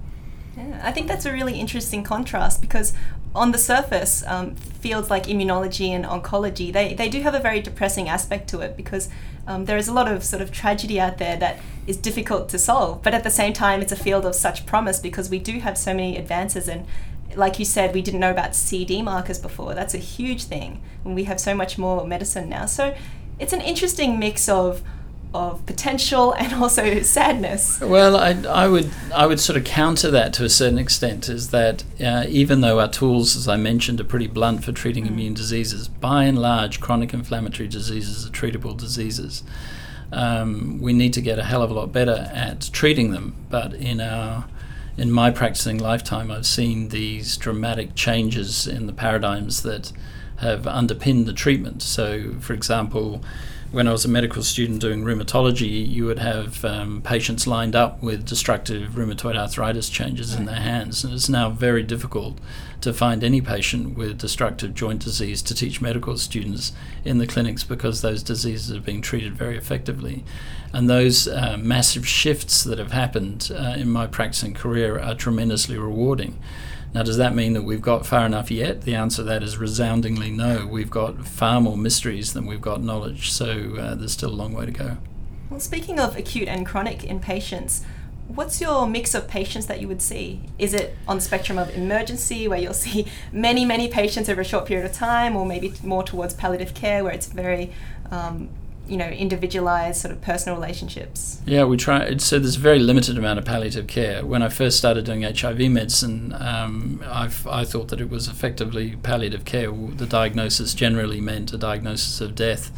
Yeah, 0.58 0.82
I 0.84 0.92
think 0.92 1.08
that's 1.08 1.26
a 1.26 1.32
really 1.32 1.60
interesting 1.60 2.04
contrast 2.04 2.62
because 2.62 2.94
on 3.36 3.52
the 3.52 3.58
surface, 3.58 4.24
um, 4.26 4.56
fields 4.56 5.10
like 5.10 5.26
immunology 5.26 5.90
and 5.90 6.04
oncology, 6.04 6.74
they, 6.74 6.96
they 6.96 7.10
do 7.10 7.22
have 7.22 7.36
a 7.36 7.40
very 7.40 7.62
depressing 7.62 8.10
aspect 8.10 8.50
to 8.50 8.60
it 8.62 8.76
because 8.76 9.08
um, 9.46 9.66
there 9.66 9.78
is 9.78 9.88
a 9.88 9.94
lot 9.94 10.12
of 10.12 10.24
sort 10.24 10.42
of 10.42 10.52
tragedy 10.52 11.00
out 11.00 11.20
there 11.20 11.38
that 11.38 11.60
is 11.86 11.96
difficult 11.96 12.50
to 12.50 12.58
solve. 12.58 13.04
But 13.04 13.14
at 13.14 13.24
the 13.24 13.30
same 13.30 13.54
time, 13.54 13.82
it's 13.82 13.92
a 13.92 13.96
field 13.96 14.26
of 14.26 14.34
such 14.34 14.66
promise 14.66 15.00
because 15.00 15.30
we 15.30 15.38
do 15.38 15.60
have 15.60 15.78
so 15.78 15.94
many 15.94 16.18
advances 16.18 16.68
and 16.68 16.86
like 17.36 17.60
you 17.60 17.66
said, 17.66 17.94
we 17.94 18.02
didn't 18.02 18.20
know 18.20 18.32
about 18.32 18.56
CD 18.56 19.04
markers 19.04 19.38
before. 19.38 19.76
That's 19.76 19.94
a 19.94 20.00
huge 20.00 20.46
thing. 20.46 20.82
And 21.06 21.14
we 21.14 21.26
have 21.26 21.40
so 21.40 21.54
much 21.54 21.78
more 21.78 22.06
medicine 22.06 22.50
now. 22.50 22.66
So 22.66 22.96
it's 23.40 23.54
an 23.54 23.62
interesting 23.62 24.20
mix 24.20 24.50
of 24.50 24.84
of 25.34 25.64
potential 25.68 26.34
and 26.34 26.54
also 26.54 27.02
sadness. 27.04 27.80
Well, 27.80 28.18
I, 28.18 28.32
I 28.48 28.68
would 28.68 28.90
I 29.14 29.28
would 29.28 29.40
sort 29.40 29.58
of 29.58 29.64
counter 29.64 30.10
that 30.12 30.34
to 30.34 30.44
a 30.44 30.50
certain 30.50 30.80
extent 30.80 31.30
is 31.30 31.52
that 31.52 31.84
uh, 32.04 32.26
even 32.28 32.62
though 32.62 32.80
our 32.80 32.90
tools, 32.90 33.36
as 33.36 33.48
I 33.48 33.58
mentioned, 33.58 34.02
are 34.02 34.06
pretty 34.06 34.28
blunt 34.28 34.64
for 34.64 34.72
treating 34.72 35.06
mm. 35.06 35.10
immune 35.10 35.34
diseases, 35.34 35.88
by 35.88 36.24
and 36.24 36.40
large, 36.40 36.80
chronic 36.80 37.14
inflammatory 37.14 37.70
diseases 37.70 38.26
are 38.26 38.32
treatable 38.32 38.76
diseases. 38.76 39.44
Um, 40.12 40.80
we 40.82 40.94
need 40.94 41.14
to 41.14 41.22
get 41.22 41.38
a 41.38 41.44
hell 41.44 41.62
of 41.62 41.70
a 41.70 41.74
lot 41.76 41.92
better 41.92 42.32
at 42.34 42.70
treating 42.74 43.12
them, 43.12 43.36
but 43.50 43.74
in 43.74 44.02
our 44.02 44.46
in 44.98 45.12
my 45.12 45.32
practicing 45.32 45.78
lifetime, 45.78 46.30
I've 46.30 46.46
seen 46.46 46.90
these 46.90 47.38
dramatic 47.38 47.96
changes 47.96 48.68
in 48.68 48.86
the 48.86 48.92
paradigms 48.92 49.64
that 49.64 49.94
have 50.40 50.68
underpinned 50.68 51.26
the 51.26 51.34
treatment. 51.34 51.82
So, 51.82 52.36
for 52.40 52.54
example, 52.54 53.22
when 53.72 53.88
I 53.88 53.92
was 53.92 54.04
a 54.04 54.10
medical 54.10 54.42
student 54.42 54.82
doing 54.82 55.04
rheumatology, 55.04 55.88
you 55.88 56.06
would 56.06 56.18
have 56.18 56.66
um, 56.66 57.04
patients 57.04 57.46
lined 57.46 57.76
up 57.76 58.02
with 58.02 58.26
destructive 58.26 58.92
rheumatoid 58.92 59.38
arthritis 59.38 59.90
changes 59.90 60.32
right. 60.32 60.40
in 60.40 60.46
their 60.48 60.56
hands. 60.56 61.04
And 61.04 61.14
it's 61.14 61.30
now 61.30 61.52
very 61.52 61.84
difficult 61.84 62.40
to 62.82 62.94
find 62.94 63.24
any 63.24 63.42
patient 63.42 63.96
with 63.96 64.18
destructive 64.18 64.74
joint 64.74 65.04
disease 65.04 65.44
to 65.44 65.54
teach 65.54 65.82
medical 65.82 66.18
students 66.18 66.72
in 67.06 67.20
the 67.20 67.28
clinics 67.28 67.64
because 67.64 68.02
those 68.02 68.24
diseases 68.24 68.76
are 68.76 68.82
being 68.82 69.02
treated 69.02 69.36
very 69.36 69.58
effectively. 69.58 70.24
And 70.74 70.90
those 70.90 71.28
uh, 71.28 71.58
massive 71.60 72.08
shifts 72.08 72.64
that 72.64 72.80
have 72.80 72.92
happened 72.92 73.52
uh, 73.54 73.76
in 73.78 73.90
my 73.90 74.08
practicing 74.08 74.56
career 74.56 75.00
are 75.00 75.14
tremendously 75.14 75.78
rewarding. 75.78 76.40
Now, 76.94 77.04
does 77.04 77.18
that 77.18 77.36
mean 77.36 77.54
that 77.54 77.62
we've 77.62 77.82
got 77.82 78.06
far 78.06 78.26
enough 78.26 78.50
yet? 78.50 78.82
The 78.82 78.96
answer 78.96 79.18
to 79.18 79.24
that 79.24 79.44
is 79.44 79.58
resoundingly 79.58 80.32
no. 80.32 80.66
We've 80.66 80.90
got 80.90 81.28
far 81.28 81.62
more 81.62 81.78
mysteries 81.78 82.34
than 82.34 82.48
we've 82.48 82.62
got 82.62 82.82
knowledge, 82.82 83.32
so 83.32 83.76
uh, 83.80 83.96
there's 83.96 84.14
still 84.14 84.32
a 84.32 84.32
long 84.32 84.54
way 84.54 84.66
to 84.66 84.72
go. 84.72 84.98
Well, 85.50 85.60
speaking 85.60 86.00
of 86.00 86.18
acute 86.18 86.48
and 86.48 86.66
chronic 86.66 87.04
in 87.04 87.20
patients, 87.20 87.86
what's 88.28 88.60
your 88.60 88.88
mix 88.88 89.14
of 89.14 89.28
patients 89.28 89.68
that 89.68 89.82
you 89.82 89.88
would 89.88 90.02
see? 90.02 90.42
Is 90.58 90.74
it 90.74 90.96
on 91.08 91.18
the 91.18 91.22
spectrum 91.22 91.60
of 91.60 91.70
emergency, 91.76 92.48
where 92.48 92.60
you'll 92.60 92.74
see 92.90 93.06
many, 93.32 93.66
many 93.66 93.88
patients 93.88 94.28
over 94.28 94.42
a 94.42 94.46
short 94.46 94.66
period 94.66 94.86
of 94.86 94.94
time, 94.94 95.36
or 95.36 95.46
maybe 95.46 95.74
more 95.84 96.04
towards 96.04 96.34
palliative 96.34 96.74
care, 96.74 97.04
where 97.04 97.14
it's 97.14 97.28
very 97.28 97.72
um, 98.10 98.50
you 98.90 98.98
know 98.98 99.08
individualized 99.08 100.02
sort 100.02 100.14
of 100.14 100.22
personal 100.22 100.58
relationships? 100.58 101.42
Yeah 101.46 101.64
we 101.64 101.78
try 101.78 102.18
so 102.18 102.40
there's 102.40 102.56
a 102.56 102.60
very 102.60 102.80
limited 102.80 103.18
amount 103.18 103.40
of 103.40 103.46
palliative 103.46 103.88
care. 103.88 104.26
When 104.26 104.42
i 104.42 104.50
first 104.50 104.78
started 104.78 105.06
doing 105.06 105.22
hiv 105.24 105.60
medicine 105.72 106.34
um, 106.38 107.04
i 107.06 107.28
thought 107.64 107.90
that 107.90 108.02
it 108.02 108.10
was 108.10 108.28
effectively 108.28 108.96
palliative 109.04 109.46
care. 109.46 109.72
The 109.72 110.06
diagnosis 110.06 110.74
generally 110.74 111.22
meant 111.22 111.54
a 111.54 111.58
diagnosis 111.58 112.22
of 112.22 112.36
death. 112.36 112.72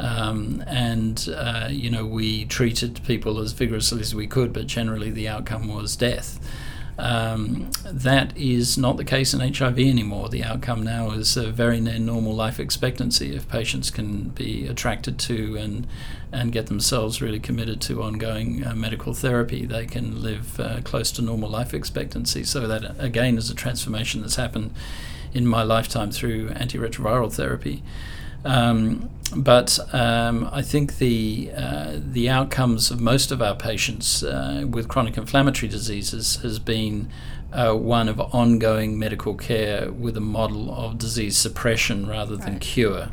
Um, 0.00 0.62
and 0.68 1.28
uh, 1.34 1.68
you 1.70 1.90
know 1.90 2.06
we 2.06 2.44
treated 2.44 3.00
people 3.04 3.40
as 3.40 3.50
vigorously 3.50 4.00
as 4.00 4.14
we 4.14 4.28
could 4.28 4.52
but 4.52 4.68
generally 4.68 5.10
the 5.10 5.26
outcome 5.26 5.66
was 5.66 5.96
death 5.96 6.38
um, 6.98 7.70
that 7.84 8.36
is 8.36 8.76
not 8.76 8.96
the 8.96 9.04
case 9.04 9.32
in 9.32 9.40
HIV 9.40 9.78
anymore. 9.78 10.28
The 10.28 10.42
outcome 10.42 10.82
now 10.82 11.12
is 11.12 11.36
a 11.36 11.50
very 11.50 11.80
near 11.80 11.98
normal 11.98 12.34
life 12.34 12.58
expectancy 12.58 13.36
if 13.36 13.48
patients 13.48 13.90
can 13.90 14.30
be 14.30 14.66
attracted 14.66 15.18
to 15.20 15.56
and 15.56 15.86
and 16.30 16.52
get 16.52 16.66
themselves 16.66 17.22
really 17.22 17.40
committed 17.40 17.80
to 17.80 18.02
ongoing 18.02 18.66
uh, 18.66 18.74
medical 18.74 19.14
therapy. 19.14 19.64
They 19.64 19.86
can 19.86 20.20
live 20.20 20.60
uh, 20.60 20.80
close 20.82 21.10
to 21.12 21.22
normal 21.22 21.48
life 21.48 21.72
expectancy. 21.72 22.44
So 22.44 22.66
that 22.66 22.96
again 22.98 23.38
is 23.38 23.48
a 23.48 23.54
transformation 23.54 24.20
that's 24.20 24.36
happened 24.36 24.74
in 25.32 25.46
my 25.46 25.62
lifetime 25.62 26.10
through 26.10 26.50
antiretroviral 26.50 27.32
therapy. 27.32 27.82
Um, 28.44 29.10
but 29.36 29.78
um, 29.92 30.48
I 30.52 30.62
think 30.62 30.98
the 30.98 31.50
uh, 31.54 31.96
the 31.98 32.30
outcomes 32.30 32.90
of 32.90 33.00
most 33.00 33.30
of 33.30 33.42
our 33.42 33.54
patients 33.54 34.22
uh, 34.22 34.64
with 34.68 34.88
chronic 34.88 35.18
inflammatory 35.18 35.68
diseases 35.68 36.36
has 36.36 36.58
been 36.58 37.10
uh, 37.52 37.74
one 37.74 38.08
of 38.08 38.20
ongoing 38.20 38.98
medical 38.98 39.34
care 39.34 39.90
with 39.92 40.16
a 40.16 40.20
model 40.20 40.72
of 40.72 40.98
disease 40.98 41.36
suppression 41.36 42.06
rather 42.06 42.36
than 42.36 42.54
right. 42.54 42.60
cure. 42.60 43.08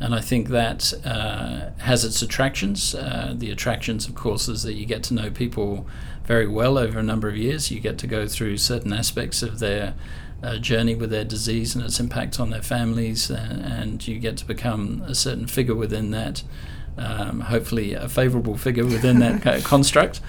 And 0.00 0.14
I 0.14 0.20
think 0.20 0.48
that 0.48 0.92
uh, 1.04 1.70
has 1.78 2.04
its 2.04 2.20
attractions. 2.20 2.94
Uh, 2.94 3.32
the 3.36 3.50
attractions, 3.50 4.08
of 4.08 4.14
course, 4.14 4.48
is 4.48 4.64
that 4.64 4.74
you 4.74 4.86
get 4.86 5.04
to 5.04 5.14
know 5.14 5.30
people 5.30 5.86
very 6.24 6.48
well 6.48 6.78
over 6.78 6.98
a 6.98 7.02
number 7.02 7.28
of 7.28 7.36
years. 7.36 7.70
You 7.70 7.80
get 7.80 7.96
to 7.98 8.06
go 8.06 8.26
through 8.26 8.56
certain 8.56 8.92
aspects 8.92 9.42
of 9.42 9.60
their 9.60 9.94
uh, 10.44 10.58
journey 10.58 10.94
with 10.94 11.10
their 11.10 11.24
disease 11.24 11.74
and 11.74 11.84
its 11.84 11.98
impact 11.98 12.38
on 12.38 12.50
their 12.50 12.62
families, 12.62 13.30
and, 13.30 13.64
and 13.64 14.06
you 14.06 14.18
get 14.18 14.36
to 14.38 14.44
become 14.44 15.02
a 15.06 15.14
certain 15.14 15.46
figure 15.46 15.74
within 15.74 16.10
that, 16.10 16.42
um, 16.98 17.40
hopefully 17.40 17.94
a 17.94 18.08
favourable 18.08 18.56
figure 18.56 18.84
within 18.84 19.20
that 19.20 19.64
construct. 19.64 20.20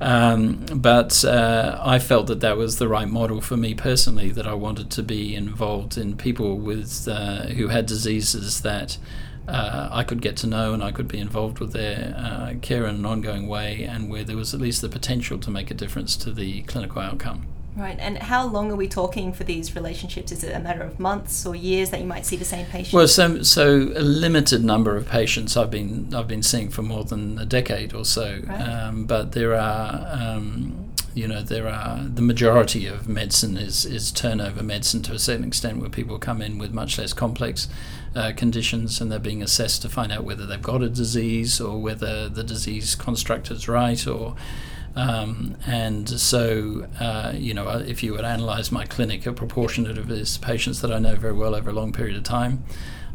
Um, 0.00 0.66
but 0.74 1.24
uh, 1.24 1.80
I 1.80 2.00
felt 2.00 2.26
that 2.26 2.40
that 2.40 2.56
was 2.56 2.78
the 2.78 2.88
right 2.88 3.08
model 3.08 3.40
for 3.40 3.56
me 3.56 3.72
personally. 3.74 4.30
That 4.30 4.48
I 4.48 4.54
wanted 4.54 4.90
to 4.90 5.02
be 5.02 5.36
involved 5.36 5.96
in 5.96 6.16
people 6.16 6.58
with 6.58 7.06
uh, 7.06 7.46
who 7.46 7.68
had 7.68 7.86
diseases 7.86 8.62
that 8.62 8.98
uh, 9.46 9.88
I 9.92 10.02
could 10.02 10.20
get 10.20 10.36
to 10.38 10.48
know 10.48 10.72
and 10.74 10.82
I 10.82 10.90
could 10.90 11.06
be 11.06 11.18
involved 11.18 11.60
with 11.60 11.72
their 11.72 12.14
uh, 12.16 12.54
care 12.62 12.84
in 12.86 12.96
an 12.96 13.06
ongoing 13.06 13.46
way, 13.46 13.84
and 13.84 14.10
where 14.10 14.24
there 14.24 14.36
was 14.36 14.52
at 14.54 14.60
least 14.60 14.82
the 14.82 14.88
potential 14.88 15.38
to 15.38 15.50
make 15.50 15.70
a 15.70 15.74
difference 15.74 16.16
to 16.16 16.32
the 16.32 16.62
clinical 16.62 17.00
outcome. 17.00 17.46
Right, 17.74 17.96
and 17.98 18.18
how 18.18 18.46
long 18.46 18.70
are 18.70 18.76
we 18.76 18.86
talking 18.86 19.32
for 19.32 19.44
these 19.44 19.74
relationships? 19.74 20.30
Is 20.30 20.44
it 20.44 20.54
a 20.54 20.60
matter 20.60 20.82
of 20.82 21.00
months 21.00 21.46
or 21.46 21.56
years 21.56 21.88
that 21.90 22.00
you 22.00 22.06
might 22.06 22.26
see 22.26 22.36
the 22.36 22.44
same 22.44 22.66
patient? 22.66 22.92
Well, 22.92 23.08
so 23.08 23.42
so 23.42 23.92
a 23.94 24.02
limited 24.02 24.62
number 24.62 24.94
of 24.96 25.08
patients 25.08 25.56
I've 25.56 25.70
been 25.70 26.14
I've 26.14 26.28
been 26.28 26.42
seeing 26.42 26.68
for 26.68 26.82
more 26.82 27.04
than 27.04 27.38
a 27.38 27.46
decade 27.46 27.94
or 27.94 28.04
so, 28.04 28.40
right. 28.46 28.60
um, 28.60 29.06
but 29.06 29.32
there 29.32 29.54
are. 29.54 30.06
Um, 30.10 30.88
you 31.14 31.28
know 31.28 31.42
there 31.42 31.68
are 31.68 31.98
the 32.04 32.22
majority 32.22 32.86
of 32.86 33.06
medicine 33.06 33.58
is, 33.58 33.84
is 33.84 34.10
turnover 34.10 34.62
medicine 34.62 35.02
to 35.02 35.12
a 35.12 35.18
certain 35.18 35.44
extent 35.44 35.78
where 35.78 35.90
people 35.90 36.18
come 36.18 36.40
in 36.40 36.56
with 36.56 36.72
much 36.72 36.96
less 36.96 37.12
complex 37.12 37.68
uh, 38.16 38.32
conditions 38.34 38.98
and 38.98 39.12
they're 39.12 39.18
being 39.18 39.42
assessed 39.42 39.82
to 39.82 39.90
find 39.90 40.10
out 40.10 40.24
whether 40.24 40.46
they've 40.46 40.62
got 40.62 40.82
a 40.82 40.88
disease 40.88 41.60
or 41.60 41.80
whether 41.80 42.30
the 42.30 42.42
disease 42.42 42.94
construct 42.94 43.50
is 43.50 43.68
right 43.68 44.06
or 44.06 44.34
um, 44.94 45.56
and 45.66 46.08
so, 46.08 46.86
uh, 47.00 47.32
you 47.34 47.54
know, 47.54 47.68
if 47.68 48.02
you 48.02 48.12
would 48.12 48.24
analyze 48.24 48.70
my 48.70 48.84
clinic, 48.84 49.26
a 49.26 49.32
proportionate 49.32 49.98
of 49.98 50.08
his 50.08 50.38
patients 50.38 50.80
that 50.82 50.92
I 50.92 50.98
know 50.98 51.16
very 51.16 51.32
well 51.32 51.54
over 51.54 51.70
a 51.70 51.72
long 51.72 51.92
period 51.92 52.16
of 52.16 52.24
time. 52.24 52.64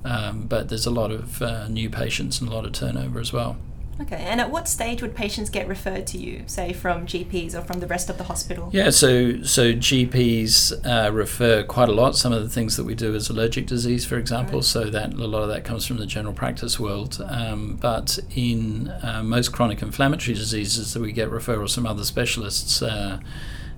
Um, 0.04 0.44
but 0.44 0.70
there's 0.70 0.86
a 0.86 0.92
lot 0.92 1.12
of 1.12 1.42
uh, 1.42 1.68
new 1.68 1.90
patients 1.90 2.40
and 2.40 2.50
a 2.50 2.54
lot 2.54 2.66
of 2.66 2.72
turnover 2.72 3.20
as 3.20 3.34
well. 3.34 3.58
Okay, 4.00 4.16
and 4.16 4.40
at 4.40 4.52
what 4.52 4.68
stage 4.68 5.02
would 5.02 5.16
patients 5.16 5.50
get 5.50 5.68
referred 5.68 6.06
to 6.08 6.18
you, 6.18 6.44
say 6.46 6.72
from 6.72 7.08
GPs 7.08 7.56
or 7.56 7.62
from 7.62 7.80
the 7.80 7.88
rest 7.88 8.10
of 8.10 8.18
the 8.18 8.26
hospital? 8.26 8.70
Yeah, 8.72 8.92
so 8.92 9.42
so 9.42 9.74
GPs 9.74 10.86
uh, 10.86 11.12
refer 11.12 11.64
quite 11.64 11.90
a 11.90 11.94
lot. 11.94 12.16
Some 12.16 12.32
of 12.32 12.44
the 12.44 12.50
things 12.50 12.78
that 12.78 12.84
we 12.84 12.94
do 12.94 13.16
is 13.16 13.30
allergic 13.30 13.66
disease, 13.66 14.06
for 14.06 14.18
example, 14.18 14.60
right. 14.60 14.66
so 14.66 14.86
that 14.86 15.14
a 15.14 15.28
lot 15.28 15.42
of 15.42 15.50
that 15.50 15.64
comes 15.64 15.86
from 15.86 15.98
the 15.98 16.06
general 16.06 16.34
practice 16.34 16.80
world. 16.80 17.20
Um, 17.28 17.78
but 17.82 18.20
in 18.36 18.90
uh, 19.02 19.24
most 19.24 19.50
chronic 19.50 19.82
inflammatory 19.82 20.36
diseases, 20.36 20.94
that 20.94 21.02
we 21.02 21.12
get 21.12 21.30
referrals 21.30 21.74
from 21.74 21.88
other 21.88 22.04
specialists. 22.04 22.82
Uh, 22.82 23.20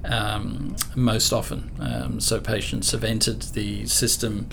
um, 0.06 0.78
most 0.96 1.34
often. 1.34 1.72
Um, 1.80 2.20
so 2.22 2.40
patients 2.40 2.92
have 2.92 3.04
entered 3.04 3.42
the 3.42 3.86
system 3.86 4.48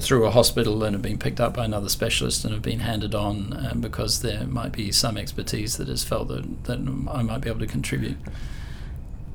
through 0.00 0.24
a 0.26 0.30
hospital 0.30 0.82
and 0.84 0.94
have 0.94 1.02
been 1.02 1.18
picked 1.18 1.40
up 1.40 1.54
by 1.54 1.64
another 1.64 1.88
specialist 1.88 2.44
and 2.44 2.54
have 2.54 2.62
been 2.62 2.80
handed 2.80 3.14
on 3.14 3.56
um, 3.66 3.80
because 3.80 4.22
there 4.22 4.46
might 4.46 4.72
be 4.72 4.90
some 4.90 5.16
expertise 5.16 5.76
that 5.76 5.88
is 5.88 6.02
felt 6.02 6.28
that, 6.28 6.64
that 6.64 6.78
I 7.10 7.22
might 7.22 7.40
be 7.40 7.48
able 7.48 7.60
to 7.60 7.66
contribute. 7.66 8.16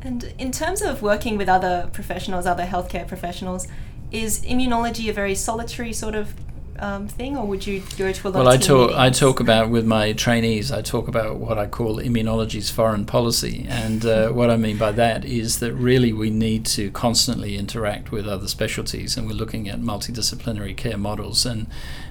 And 0.02 0.34
in 0.38 0.52
terms 0.52 0.82
of 0.82 1.02
working 1.02 1.38
with 1.38 1.50
other 1.50 1.90
professionals, 1.94 2.46
other 2.46 2.66
healthcare 2.66 3.08
professionals, 3.08 3.68
is 4.12 4.42
immunology 4.46 5.10
a 5.10 5.14
very 5.14 5.36
solitary 5.36 5.94
sort 5.94 6.16
of 6.16 6.34
um, 6.80 7.08
thing, 7.08 7.38
or 7.38 7.46
would 7.46 7.66
you 7.66 7.82
go 7.98 8.12
to 8.12 8.28
a 8.28 8.30
lot 8.30 8.40
well, 8.40 8.48
of 8.48 8.54
I 8.54 8.58
talk. 8.58 8.90
Meetings? 8.90 9.00
I 9.00 9.10
talk 9.10 9.40
about 9.40 9.70
with 9.70 9.86
my 9.86 10.14
trainees. 10.14 10.72
I 10.72 10.82
talk 10.82 11.08
about 11.08 11.38
what 11.38 11.58
I 11.58 11.68
call 11.68 11.98
immunology's 11.98 12.70
foreign 12.70 13.06
policy, 13.06 13.66
and 13.70 14.06
uh, 14.06 14.30
what 14.30 14.50
I 14.50 14.58
mean 14.58 14.78
by 14.78 14.92
that 14.94 15.26
is 15.26 15.60
that 15.60 15.74
really 15.74 16.14
we 16.14 16.30
need 16.30 16.66
to 16.68 16.92
constantly 16.92 17.58
interact 17.58 18.12
with 18.12 18.28
other 18.28 18.48
specialties, 18.48 19.18
and 19.18 19.28
we're 19.28 19.34
looking 19.34 19.68
at 19.70 19.80
multidisciplinary 19.80 20.76
care 20.76 20.98
models, 20.98 21.46
and 21.46 21.68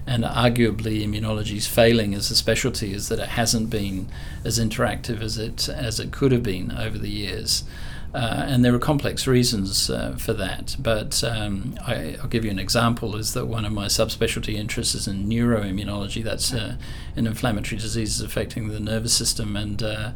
and 0.06 0.24
arguably 0.24 1.04
immunology's 1.04 1.66
failing 1.66 2.14
as 2.14 2.30
a 2.30 2.36
specialty 2.36 2.92
is 2.92 3.08
that 3.08 3.18
it 3.18 3.30
hasn't 3.30 3.70
been 3.70 4.08
as 4.44 4.58
interactive 4.58 5.20
as 5.20 5.36
it 5.38 5.68
as 5.68 5.98
it 5.98 6.12
could 6.12 6.32
have 6.32 6.42
been 6.42 6.72
over 6.72 6.98
the 6.98 7.10
years. 7.10 7.64
Uh, 8.14 8.44
and 8.46 8.64
there 8.64 8.74
are 8.74 8.78
complex 8.78 9.26
reasons 9.26 9.90
uh, 9.90 10.16
for 10.18 10.32
that. 10.32 10.76
But 10.78 11.22
um, 11.22 11.78
I, 11.86 12.16
will 12.20 12.28
give 12.28 12.44
you 12.44 12.50
an 12.50 12.58
example 12.58 13.16
is 13.16 13.34
that 13.34 13.46
one 13.46 13.64
of 13.64 13.72
my 13.72 13.86
subspecialty 13.86 14.54
interests 14.54 14.94
is 14.94 15.06
in 15.06 15.26
neuroimmunology. 15.26 16.22
That's 16.24 16.52
uh, 16.52 16.76
in 17.14 17.26
inflammatory 17.26 17.78
disease 17.78 18.20
affecting 18.20 18.68
the 18.68 18.80
nervous 18.80 19.14
system. 19.14 19.56
And, 19.56 19.82
uh, 19.82 20.12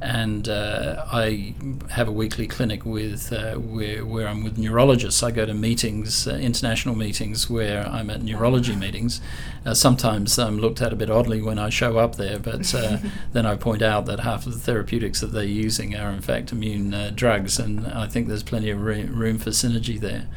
and 0.00 0.48
uh, 0.48 1.04
I 1.10 1.54
have 1.90 2.06
a 2.06 2.12
weekly 2.12 2.46
clinic 2.46 2.84
with 2.84 3.32
uh, 3.32 3.54
where, 3.54 4.04
where 4.04 4.28
I'm 4.28 4.44
with 4.44 4.58
neurologists. 4.58 5.22
I 5.22 5.30
go 5.30 5.46
to 5.46 5.54
meetings, 5.54 6.28
uh, 6.28 6.34
international 6.34 6.94
meetings, 6.94 7.48
where 7.48 7.86
I'm 7.86 8.10
at 8.10 8.22
neurology 8.22 8.76
meetings. 8.76 9.22
Uh, 9.64 9.72
sometimes 9.72 10.38
I'm 10.38 10.58
looked 10.58 10.82
at 10.82 10.92
a 10.92 10.96
bit 10.96 11.08
oddly 11.08 11.40
when 11.40 11.58
I 11.58 11.70
show 11.70 11.96
up 11.96 12.16
there, 12.16 12.38
but 12.38 12.74
uh, 12.74 12.98
then 13.32 13.46
I 13.46 13.56
point 13.56 13.80
out 13.80 14.04
that 14.06 14.20
half 14.20 14.46
of 14.46 14.52
the 14.52 14.58
therapeutics 14.58 15.20
that 15.20 15.32
they're 15.32 15.44
using 15.44 15.96
are 15.96 16.10
in 16.10 16.20
fact 16.20 16.52
immune 16.52 16.92
uh, 16.92 17.10
drugs, 17.14 17.58
and 17.58 17.86
I 17.86 18.06
think 18.06 18.28
there's 18.28 18.42
plenty 18.42 18.70
of 18.70 18.80
room 18.80 19.38
for 19.38 19.50
synergy 19.50 19.98
there. 19.98 20.28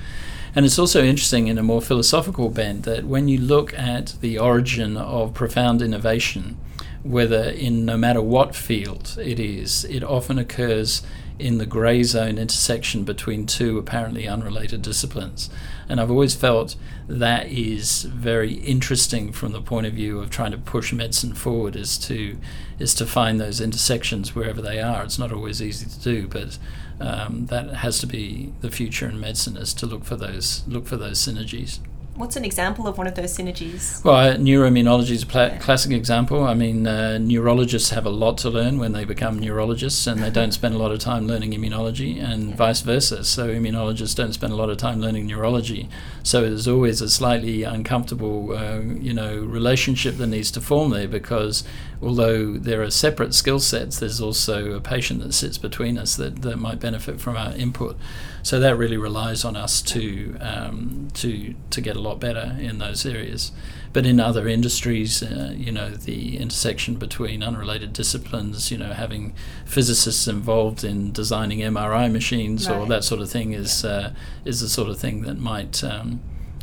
And 0.56 0.66
it's 0.66 0.80
also 0.80 1.04
interesting 1.04 1.48
in 1.48 1.58
a 1.58 1.64
more 1.64 1.82
philosophical 1.82 2.50
bent 2.50 2.84
that 2.84 3.04
when 3.04 3.28
you 3.28 3.38
look 3.38 3.74
at 3.78 4.16
the 4.22 4.40
origin 4.40 4.98
of 4.98 5.34
profound 5.34 5.82
innovation, 5.82 6.58
whether 7.04 7.44
in 7.44 7.86
no 7.86 7.98
matter 7.98 8.22
what 8.22 8.56
field 8.56 9.18
it 9.22 9.40
is, 9.40 9.86
it 9.86 10.04
often 10.04 10.38
occurs 10.38 11.02
in 11.40 11.58
the 11.58 11.66
grey 11.66 12.04
zone 12.04 12.38
intersection 12.38 13.06
between 13.06 13.46
two 13.46 13.78
apparently 13.78 14.28
unrelated 14.28 14.82
disciplines. 14.82 15.50
And 15.88 16.00
I've 16.00 16.12
always 16.12 16.36
felt 16.36 16.76
that 17.08 17.48
is 17.48 18.04
very 18.04 18.54
interesting 18.56 19.32
from 19.32 19.54
the 19.54 19.62
point 19.62 19.88
of 19.88 19.94
view 19.94 20.20
of 20.20 20.30
trying 20.30 20.52
to 20.52 20.58
push 20.58 20.92
medicine 20.92 21.34
forward 21.34 21.76
is 21.76 21.98
to 22.00 22.38
is 22.78 22.94
to 22.96 23.06
find 23.06 23.40
those 23.40 23.62
intersections 23.62 24.36
wherever 24.36 24.62
they 24.62 24.82
are. 24.82 25.04
It's 25.04 25.18
not 25.18 25.32
always 25.32 25.62
easy 25.62 25.86
to 25.88 26.00
do, 26.00 26.28
but 26.28 26.58
um, 27.00 27.46
that 27.48 27.70
has 27.76 28.00
to 28.00 28.08
be 28.08 28.54
the 28.60 28.70
future 28.70 29.08
in 29.08 29.20
medicine 29.20 29.56
is 29.56 29.74
to 29.76 29.86
look 29.86 30.04
for 30.04 30.18
those 30.18 30.64
look 30.68 30.86
for 30.86 30.98
those 30.98 31.20
synergies. 31.20 31.80
What's 32.20 32.36
an 32.36 32.44
example 32.44 32.86
of 32.86 32.98
one 32.98 33.08
of 33.08 33.16
those 33.16 33.38
synergies? 33.38 34.04
Well, 34.04 34.16
uh, 34.18 34.36
neuroimmunology 34.36 35.12
is 35.12 35.24
a 35.24 35.26
pla- 35.26 35.58
classic 35.58 35.94
example. 35.94 36.44
I 36.44 36.54
mean, 36.54 36.86
uh, 36.86 37.18
neurologists 37.18 37.92
have 37.92 38.06
a 38.06 38.10
lot 38.10 38.38
to 38.40 38.50
learn 38.50 38.78
when 38.78 38.92
they 38.92 39.06
become 39.06 39.40
neurologists, 39.40 40.06
and 40.06 40.22
they 40.22 40.30
don't 40.30 40.52
spend 40.52 40.76
a 40.76 40.78
lot 40.78 40.92
of 40.92 41.00
time 41.00 41.28
learning 41.28 41.54
immunology, 41.54 42.22
and 42.22 42.50
yeah. 42.50 42.56
vice 42.58 42.82
versa. 42.82 43.24
So, 43.24 43.48
immunologists 43.48 44.16
don't 44.16 44.34
spend 44.34 44.52
a 44.52 44.58
lot 44.58 44.70
of 44.70 44.76
time 44.76 45.00
learning 45.00 45.28
neurology. 45.28 45.88
So, 46.22 46.42
there's 46.42 46.68
always 46.68 47.00
a 47.00 47.10
slightly 47.10 47.64
uncomfortable, 47.64 48.52
uh, 48.52 48.82
you 48.82 49.14
know, 49.14 49.38
relationship 49.40 50.18
that 50.18 50.28
needs 50.28 50.52
to 50.52 50.60
form 50.60 50.90
there 50.90 51.08
because 51.08 51.64
although 52.02 52.54
there 52.54 52.82
are 52.82 52.90
separate 52.90 53.34
skill 53.34 53.60
sets, 53.60 54.00
there's 54.00 54.22
also 54.22 54.74
a 54.74 54.80
patient 54.80 55.22
that 55.22 55.34
sits 55.34 55.58
between 55.58 55.98
us 55.98 56.16
that, 56.16 56.42
that 56.44 56.58
might 56.58 56.80
benefit 56.80 57.20
from 57.20 57.36
our 57.36 57.54
input. 57.54 57.98
So 58.42 58.60
that 58.60 58.78
really 58.78 58.98
relies 58.98 59.44
on 59.44 59.56
us 59.56 59.82
to 59.84 60.38
um, 60.40 61.10
to 61.16 61.54
to 61.70 61.82
get 61.82 61.98
a 61.98 62.02
lot 62.02 62.20
better 62.20 62.56
in 62.60 62.78
those 62.80 63.06
areas. 63.06 63.52
But 63.92 64.06
in 64.06 64.20
other 64.20 64.48
industries, 64.48 65.22
uh, 65.24 65.54
you 65.58 65.72
know, 65.72 65.90
the 65.90 66.38
intersection 66.38 66.96
between 66.96 67.42
unrelated 67.44 67.92
disciplines, 67.92 68.72
you 68.72 68.78
know, 68.78 68.94
having 68.94 69.34
physicists 69.66 70.28
involved 70.28 70.84
in 70.84 71.12
designing 71.12 71.60
MRI 71.60 72.12
machines 72.12 72.70
right. 72.70 72.78
or 72.78 72.86
that 72.86 73.04
sort 73.04 73.20
of 73.20 73.30
thing 73.30 73.54
is 73.54 73.84
uh, 73.84 74.14
is 74.46 74.62
the 74.62 74.70
sort 74.70 74.90
of 74.90 75.00
thing 75.00 75.24
that 75.24 75.38
might 75.38 75.84
um, 75.84 76.22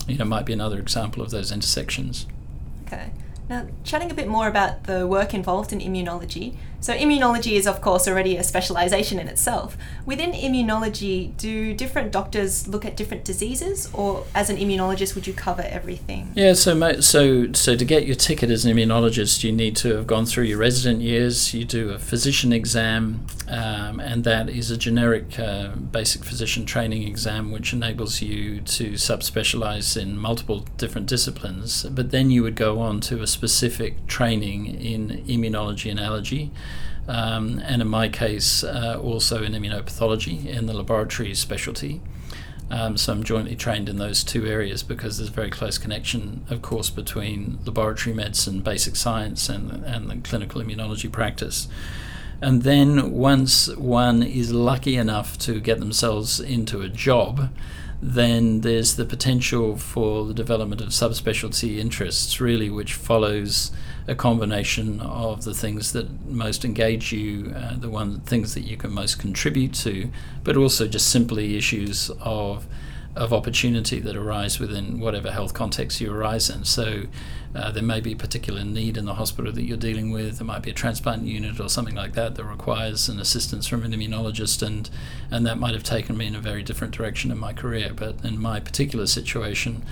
you 0.08 0.16
know 0.16 0.24
might 0.24 0.46
be 0.46 0.52
another 0.52 0.78
example 0.78 1.22
of 1.22 1.30
those 1.30 1.52
intersections. 1.52 2.26
Okay. 2.86 3.10
Now, 3.48 3.66
chatting 3.84 4.10
a 4.10 4.14
bit 4.14 4.28
more 4.28 4.48
about 4.48 4.84
the 4.84 5.06
work 5.06 5.32
involved 5.32 5.72
in 5.72 5.80
immunology, 5.80 6.56
so, 6.86 6.94
immunology 6.94 7.52
is, 7.52 7.66
of 7.66 7.80
course, 7.80 8.06
already 8.06 8.36
a 8.36 8.44
specialization 8.44 9.18
in 9.18 9.28
itself. 9.28 9.76
Within 10.04 10.32
immunology, 10.32 11.36
do 11.36 11.74
different 11.74 12.12
doctors 12.12 12.68
look 12.68 12.84
at 12.84 12.96
different 12.96 13.24
diseases, 13.24 13.90
or 13.92 14.24
as 14.34 14.50
an 14.50 14.56
immunologist, 14.56 15.14
would 15.14 15.26
you 15.26 15.32
cover 15.32 15.62
everything? 15.62 16.30
Yeah, 16.34 16.52
so 16.52 17.00
so 17.00 17.52
so 17.52 17.76
to 17.76 17.84
get 17.84 18.06
your 18.06 18.14
ticket 18.14 18.50
as 18.50 18.64
an 18.64 18.76
immunologist, 18.76 19.42
you 19.42 19.52
need 19.52 19.74
to 19.76 19.96
have 19.96 20.06
gone 20.06 20.26
through 20.26 20.44
your 20.44 20.58
resident 20.58 21.00
years. 21.00 21.54
You 21.54 21.64
do 21.64 21.90
a 21.90 21.98
physician 21.98 22.52
exam, 22.52 23.26
um, 23.48 23.98
and 23.98 24.22
that 24.24 24.48
is 24.48 24.70
a 24.70 24.76
generic 24.76 25.38
uh, 25.40 25.70
basic 25.70 26.24
physician 26.24 26.66
training 26.66 27.02
exam, 27.02 27.50
which 27.50 27.72
enables 27.72 28.20
you 28.20 28.60
to 28.60 28.92
subspecialize 28.92 30.00
in 30.00 30.18
multiple 30.18 30.60
different 30.76 31.08
disciplines. 31.08 31.84
But 31.84 32.10
then 32.10 32.30
you 32.30 32.42
would 32.42 32.54
go 32.54 32.78
on 32.78 33.00
to 33.00 33.22
a 33.22 33.26
specific 33.36 34.06
training 34.06 34.66
in 34.92 35.24
immunology 35.26 35.90
and 35.90 36.00
allergy 36.00 36.50
um, 37.08 37.60
and 37.64 37.80
in 37.82 37.88
my 37.88 38.08
case, 38.08 38.64
uh, 38.64 38.98
also 39.00 39.42
in 39.42 39.52
immunopathology 39.52 40.46
in 40.46 40.66
the 40.66 40.74
laboratory 40.74 41.34
specialty. 41.34 42.00
Um, 42.68 42.96
so 42.96 43.12
I'm 43.12 43.22
jointly 43.22 43.54
trained 43.54 43.88
in 43.88 43.98
those 43.98 44.24
two 44.24 44.44
areas 44.44 44.82
because 44.82 45.18
there's 45.18 45.28
a 45.28 45.32
very 45.32 45.50
close 45.50 45.78
connection, 45.78 46.44
of 46.50 46.62
course, 46.62 46.90
between 46.90 47.58
laboratory 47.64 48.14
medicine, 48.14 48.60
basic 48.60 48.96
science, 48.96 49.48
and, 49.48 49.84
and 49.84 50.10
the 50.10 50.16
clinical 50.28 50.60
immunology 50.60 51.10
practice. 51.10 51.68
And 52.40 52.62
then 52.62 53.12
once 53.12 53.68
one 53.76 54.22
is 54.22 54.52
lucky 54.52 54.96
enough 54.96 55.38
to 55.38 55.60
get 55.60 55.78
themselves 55.78 56.40
into 56.40 56.82
a 56.82 56.88
job, 56.88 57.50
then 58.02 58.60
there's 58.60 58.96
the 58.96 59.04
potential 59.04 59.76
for 59.76 60.26
the 60.26 60.34
development 60.34 60.80
of 60.80 60.88
subspecialty 60.88 61.78
interests, 61.78 62.40
really, 62.40 62.68
which 62.68 62.94
follows 62.94 63.72
a 64.06 64.14
combination 64.14 65.00
of 65.00 65.44
the 65.44 65.54
things 65.54 65.92
that 65.92 66.26
most 66.26 66.64
engage 66.64 67.12
you, 67.12 67.52
uh, 67.56 67.76
the 67.76 67.88
one 67.88 68.20
things 68.20 68.54
that 68.54 68.60
you 68.60 68.76
can 68.76 68.92
most 68.92 69.18
contribute 69.18 69.72
to, 69.72 70.10
but 70.44 70.56
also 70.56 70.86
just 70.86 71.08
simply 71.08 71.56
issues 71.56 72.10
of 72.20 72.66
of 73.16 73.32
opportunity 73.32 73.98
that 73.98 74.14
arise 74.14 74.60
within 74.60 75.00
whatever 75.00 75.32
health 75.32 75.54
context 75.54 76.00
you 76.00 76.12
arise 76.12 76.50
in. 76.50 76.64
So 76.64 77.04
uh, 77.54 77.72
there 77.72 77.82
may 77.82 78.00
be 78.00 78.12
a 78.12 78.16
particular 78.16 78.62
need 78.62 78.98
in 78.98 79.06
the 79.06 79.14
hospital 79.14 79.50
that 79.52 79.62
you're 79.62 79.78
dealing 79.78 80.10
with. 80.10 80.38
There 80.38 80.46
might 80.46 80.62
be 80.62 80.70
a 80.70 80.74
transplant 80.74 81.22
unit 81.22 81.58
or 81.58 81.70
something 81.70 81.94
like 81.94 82.12
that 82.12 82.34
that 82.34 82.44
requires 82.44 83.08
an 83.08 83.18
assistance 83.18 83.66
from 83.66 83.82
an 83.84 83.92
immunologist, 83.92 84.62
and 84.64 84.90
and 85.30 85.46
that 85.46 85.58
might 85.58 85.72
have 85.72 85.82
taken 85.82 86.16
me 86.16 86.26
in 86.26 86.34
a 86.34 86.40
very 86.40 86.62
different 86.62 86.94
direction 86.94 87.30
in 87.30 87.38
my 87.38 87.54
career. 87.54 87.92
But 87.96 88.22
in 88.22 88.38
my 88.38 88.60
particular 88.60 89.06
situation, 89.06 89.82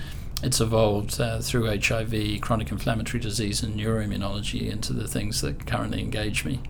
it's 0.43 0.61
evolved 0.61 1.19
uh, 1.19 1.39
through 1.39 1.65
HIV, 1.65 2.41
chronic 2.41 2.71
inflammatory 2.71 3.19
disease, 3.19 3.63
and 3.63 3.79
neuroimmunology 3.79 4.69
into 4.69 4.93
the 4.93 5.07
things 5.07 5.41
that 5.41 5.65
currently 5.65 5.99
engage 5.99 6.45
me. 6.45 6.61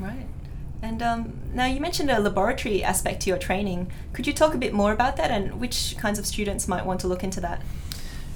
Right. 0.00 0.26
And 0.82 1.02
um, 1.02 1.32
now 1.52 1.66
you 1.66 1.80
mentioned 1.80 2.10
a 2.10 2.20
laboratory 2.20 2.84
aspect 2.84 3.22
to 3.22 3.30
your 3.30 3.38
training. 3.38 3.90
Could 4.12 4.26
you 4.26 4.32
talk 4.32 4.54
a 4.54 4.58
bit 4.58 4.72
more 4.72 4.92
about 4.92 5.16
that 5.16 5.30
and 5.30 5.60
which 5.60 5.96
kinds 5.98 6.18
of 6.18 6.26
students 6.26 6.68
might 6.68 6.86
want 6.86 7.00
to 7.00 7.08
look 7.08 7.24
into 7.24 7.40
that? 7.40 7.62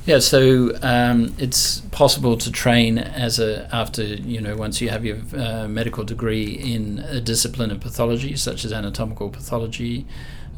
Yeah, 0.05 0.18
so 0.18 0.76
um, 0.83 1.33
it's 1.38 1.81
possible 1.92 2.37
to 2.37 2.50
train 2.50 2.98
as 2.98 3.38
a 3.38 3.72
after 3.72 4.02
you 4.02 4.40
know 4.40 4.57
once 4.57 4.81
you 4.81 4.88
have 4.88 5.05
your 5.05 5.18
uh, 5.37 5.68
medical 5.68 6.02
degree 6.02 6.44
in 6.44 6.98
a 6.98 7.20
discipline 7.20 7.70
of 7.70 7.78
pathology 7.78 8.35
such 8.35 8.64
as 8.64 8.72
anatomical 8.72 9.31
pathology, 9.31 10.05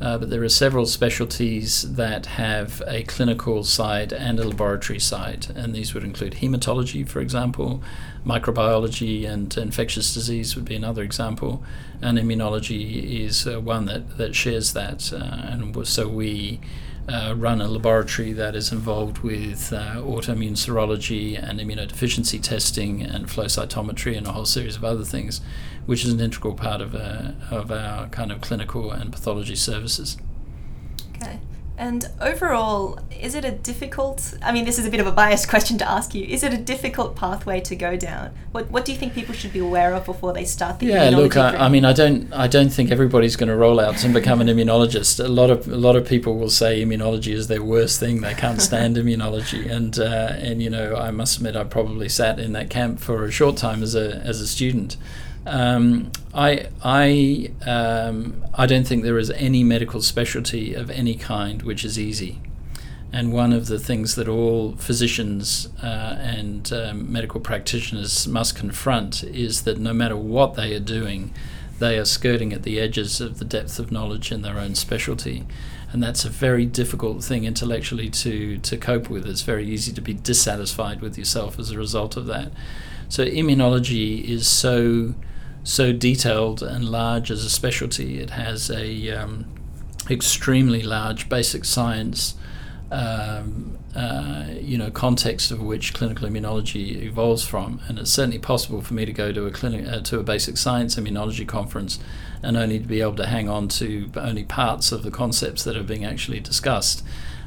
uh, 0.05 0.19
but 0.19 0.29
there 0.29 0.43
are 0.43 0.51
several 0.51 0.85
specialties 0.85 1.95
that 1.95 2.27
have 2.27 2.83
a 2.87 3.03
clinical 3.05 3.64
side 3.64 4.12
and 4.12 4.38
a 4.38 4.45
laboratory 4.47 5.01
side, 5.01 5.47
and 5.57 5.75
these 5.75 5.95
would 5.95 6.05
include 6.05 6.35
hematology, 6.35 7.09
for 7.09 7.21
example, 7.21 7.83
microbiology 8.27 9.27
and 9.27 9.57
infectious 9.57 10.12
disease 10.12 10.55
would 10.55 10.67
be 10.67 10.77
another 10.77 11.03
example, 11.03 11.62
and 12.03 12.19
immunology 12.19 13.25
is 13.25 13.47
uh, 13.47 13.59
one 13.59 13.87
that 13.87 14.19
that 14.19 14.35
shares 14.35 14.75
that, 14.75 15.11
uh, 15.11 15.51
and 15.51 15.87
so 15.87 16.07
we 16.07 16.61
uh, 17.09 17.35
run 17.37 17.61
a 17.61 17.69
laboratory 17.69 18.33
that 18.33 18.55
is 18.55 18.73
involved 18.73 19.19
with 19.19 19.73
uh, 19.73 19.97
autoimmune 19.97 20.53
serology 20.53 21.38
and 21.38 21.61
immunodeficiency 21.61 22.43
testing 22.43 23.03
and 23.03 23.31
flow 23.31 23.45
cytometry 23.45 24.17
and 24.17 24.27
a 24.27 24.33
whole 24.33 24.47
series 24.47 24.77
of 24.77 24.85
other 24.85 25.05
things, 25.05 25.40
which 25.87 26.05
is 26.05 26.12
an 26.12 26.21
integral 26.21 26.55
part 26.55 26.81
of, 26.81 26.95
uh, 26.95 27.33
of 27.51 27.71
our 27.71 28.09
kind 28.09 28.33
of 28.33 28.40
clinical 28.40 28.90
and 28.90 29.12
pathology 29.12 29.57
services. 29.57 30.17
Okay. 31.17 31.38
And 31.77 32.09
overall, 32.21 33.01
is 33.11 33.35
it 33.35 33.45
a 33.45 33.51
difficult? 33.51 34.35
I 34.43 34.53
mean, 34.53 34.65
this 34.65 34.79
is 34.79 34.87
a 34.87 34.91
bit 34.91 35.01
of 35.01 35.09
a 35.09 35.13
biased 35.13 35.49
question 35.55 35.77
to 35.79 35.91
ask 35.91 36.15
you. 36.15 36.25
Is 36.25 36.45
it 36.45 36.55
a 36.55 36.57
difficult 36.57 37.17
pathway 37.17 37.61
to 37.63 37.75
go 37.75 37.97
down? 37.97 38.33
What 38.53 38.71
What 38.71 38.85
do 38.85 38.93
you 38.93 38.99
think 38.99 39.13
people 39.13 39.35
should 39.35 39.53
be 39.53 39.59
aware 39.59 39.93
of 39.93 40.05
before 40.05 40.33
they 40.33 40.45
start 40.45 40.79
the? 40.79 40.87
Yeah, 40.87 41.11
look, 41.11 41.37
I, 41.37 41.57
I, 41.57 41.69
mean, 41.69 41.85
I 41.85 41.93
don't, 41.93 42.33
I 42.33 42.47
don't 42.47 42.71
think 42.71 42.93
everybody's 42.93 43.35
going 43.35 43.49
to 43.49 43.57
roll 43.57 43.81
out 43.81 44.05
and 44.05 44.15
become 44.15 44.41
an 44.41 44.47
immunologist. 44.47 45.25
A 45.25 45.29
lot 45.29 45.51
of, 45.51 45.67
a 45.67 45.77
lot 45.77 45.97
of 45.97 46.07
people 46.07 46.39
will 46.39 46.51
say 46.51 46.81
immunology 46.81 47.33
is 47.33 47.49
their 47.49 47.63
worst 47.63 47.99
thing. 47.99 48.21
They 48.21 48.35
can't 48.35 48.63
stand 48.71 48.97
immunology, 48.97 49.69
and 49.69 49.99
uh, 49.99 50.35
and 50.37 50.63
you 50.63 50.71
know, 50.71 50.95
I 50.95 51.11
must 51.11 51.39
admit, 51.39 51.57
I 51.57 51.65
probably 51.65 52.09
sat 52.09 52.39
in 52.39 52.53
that 52.53 52.71
camp 52.71 53.01
for 53.01 53.25
a 53.25 53.33
short 53.33 53.57
time 53.57 53.83
as 53.83 53.97
a 53.97 54.19
as 54.19 54.41
a 54.41 54.47
student. 54.47 54.97
Um, 55.46 56.11
I 56.33 56.68
I 56.83 57.50
um, 57.66 58.44
I 58.54 58.66
don't 58.66 58.87
think 58.87 59.02
there 59.02 59.18
is 59.18 59.30
any 59.30 59.62
medical 59.62 60.00
specialty 60.00 60.74
of 60.74 60.90
any 60.90 61.14
kind 61.14 61.62
which 61.62 61.85
is 61.85 61.98
easy, 61.98 62.40
and 63.12 63.33
one 63.33 63.52
of 63.52 63.66
the 63.66 63.78
things 63.78 64.14
that 64.14 64.26
all 64.26 64.72
physicians 64.76 65.68
uh, 65.83 66.16
and 66.18 66.72
um, 66.72 67.12
medical 67.12 67.40
practitioners 67.40 68.26
must 68.26 68.57
confront 68.57 69.22
is 69.22 69.62
that 69.62 69.78
no 69.78 69.92
matter 69.92 70.16
what 70.16 70.54
they 70.54 70.74
are 70.74 70.80
doing, 70.80 71.35
they 71.78 71.98
are 71.98 72.04
skirting 72.04 72.52
at 72.52 72.62
the 72.62 72.80
edges 72.80 73.20
of 73.20 73.38
the 73.38 73.44
depth 73.44 73.78
of 73.78 73.92
knowledge 73.92 74.33
in 74.33 74.42
their 74.42 74.59
own 74.59 74.74
specialty. 74.74 75.44
And 75.92 76.02
that's 76.02 76.24
a 76.24 76.28
very 76.28 76.66
difficult 76.66 77.22
thing 77.22 77.44
intellectually 77.44 78.11
to, 78.11 78.59
to 78.59 78.76
cope 78.76 79.09
with. 79.09 79.28
It's 79.28 79.42
very 79.42 79.68
easy 79.68 79.92
to 79.92 80.00
be 80.00 80.12
dissatisfied 80.12 81.00
with 81.00 81.16
yourself 81.16 81.57
as 81.57 81.70
a 81.70 81.78
result 81.78 82.16
of 82.16 82.26
that. 82.26 82.50
So, 83.09 83.24
immunology 83.24 84.24
is 84.24 84.48
so 84.48 85.14
so 85.64 85.92
detailed 85.92 86.62
and 86.62 86.85
large 86.85 87.31
as 87.31 87.44
a 87.44 87.50
specialty. 87.50 88.20
It 88.20 88.31
has 88.31 88.70
a 88.70 89.11
um, 89.11 89.46
extremely 90.09 90.83
large 90.83 91.29
basic 91.29 91.64
science 91.64 92.35
um, 92.90 93.79
uh, 93.96 94.46
you 94.61 94.77
know 94.77 94.90
context 94.90 95.50
of 95.50 95.61
which 95.61 95.94
clinical 95.94 96.29
immunology 96.29 97.03
evolves 97.03 97.44
from, 97.44 97.81
and 97.88 97.98
it's 97.98 98.11
certainly 98.11 98.38
possible 98.38 98.83
for 98.83 98.94
me 98.94 99.05
to 99.05 99.12
go 99.12 99.33
to 99.33 99.46
a 99.46 99.50
clinic 99.50 99.87
uh, 99.87 100.00
to 100.00 100.18
a 100.18 100.22
basic 100.22 100.57
science 100.57 100.96
immunology 100.96 101.46
conference 101.46 101.98
and 102.42 102.57
only 102.57 102.79
to 102.79 102.87
be 102.87 103.00
able 103.00 103.16
to 103.16 103.27
hang 103.27 103.48
on 103.48 103.68
to 103.68 104.11
only 104.16 104.44
parts 104.44 104.92
of 104.92 105.03
the 105.03 105.11
concepts 105.11 105.64
that 105.64 105.77
are 105.77 105.83
being 105.83 106.05
actually 106.05 106.40
discussed. 106.40 107.03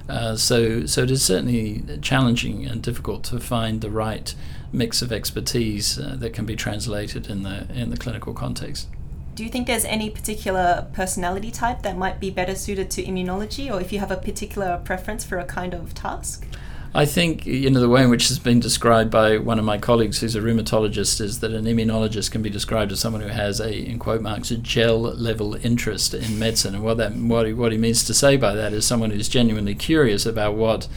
Uh, 0.09 0.35
so, 0.35 0.85
so 0.85 1.03
it 1.03 1.11
is 1.11 1.21
certainly 1.21 1.83
challenging 2.01 2.65
and 2.65 2.81
difficult 2.81 3.23
to 3.25 3.39
find 3.39 3.81
the 3.81 3.91
right 3.91 4.33
mix 4.71 5.01
of 5.01 5.11
expertise 5.11 5.97
uh, 5.97 6.15
that 6.19 6.33
can 6.33 6.45
be 6.45 6.55
translated 6.55 7.29
in 7.29 7.43
the 7.43 7.67
in 7.73 7.89
the 7.89 7.97
clinical 7.97 8.33
context. 8.33 8.87
Do 9.35 9.43
you 9.43 9.49
think 9.49 9.67
there's 9.67 9.85
any 9.85 10.09
particular 10.09 10.87
personality 10.93 11.51
type 11.51 11.83
that 11.83 11.95
might 11.95 12.19
be 12.19 12.31
better 12.31 12.55
suited 12.55 12.89
to 12.91 13.03
immunology, 13.03 13.71
or 13.71 13.79
if 13.79 13.93
you 13.93 13.99
have 13.99 14.09
a 14.09 14.17
particular 14.17 14.81
preference 14.83 15.23
for 15.23 15.37
a 15.37 15.45
kind 15.45 15.75
of 15.75 15.93
task? 15.93 16.47
I 16.93 17.05
think 17.05 17.45
you 17.45 17.69
know 17.69 17.79
the 17.79 17.89
way 17.89 18.03
in 18.03 18.09
which 18.09 18.31
it's 18.31 18.39
been 18.39 18.59
described 18.59 19.11
by 19.11 19.37
one 19.37 19.59
of 19.59 19.65
my 19.65 19.77
colleagues, 19.77 20.19
who's 20.19 20.35
a 20.35 20.41
rheumatologist, 20.41 21.21
is 21.21 21.41
that 21.41 21.51
an 21.51 21.65
immunologist 21.65 22.31
can 22.31 22.41
be 22.41 22.49
described 22.49 22.91
as 22.91 22.99
someone 22.99 23.21
who 23.21 23.27
has 23.27 23.59
a, 23.59 23.71
in 23.71 23.99
quote 23.99 24.21
marks, 24.21 24.49
a 24.49 24.57
gel 24.57 24.99
level 24.99 25.53
interest 25.63 26.15
in 26.15 26.39
medicine. 26.39 26.73
And 26.73 26.83
what 26.83 26.97
that 26.97 27.13
what 27.13 27.45
he, 27.45 27.53
what 27.53 27.71
he 27.71 27.77
means 27.77 28.03
to 28.05 28.15
say 28.15 28.37
by 28.37 28.55
that 28.55 28.73
is 28.73 28.85
someone 28.87 29.11
who's 29.11 29.29
genuinely 29.29 29.75
curious 29.75 30.25
about 30.25 30.55
what 30.55 30.87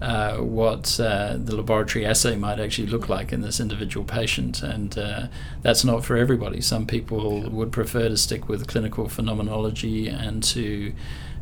uh, 0.00 0.36
what 0.36 1.00
uh, 1.00 1.36
the 1.38 1.56
laboratory 1.56 2.04
assay 2.04 2.36
might 2.36 2.60
actually 2.60 2.86
look 2.86 3.08
like 3.08 3.32
in 3.32 3.40
this 3.40 3.60
individual 3.60 4.04
patient. 4.04 4.62
And 4.62 4.96
uh, 4.98 5.26
that's 5.62 5.84
not 5.84 6.04
for 6.04 6.16
everybody. 6.16 6.60
Some 6.60 6.86
people 6.86 7.48
would 7.50 7.72
prefer 7.72 8.08
to 8.08 8.16
stick 8.16 8.48
with 8.48 8.66
clinical 8.66 9.08
phenomenology 9.08 10.08
and 10.08 10.42
to 10.44 10.92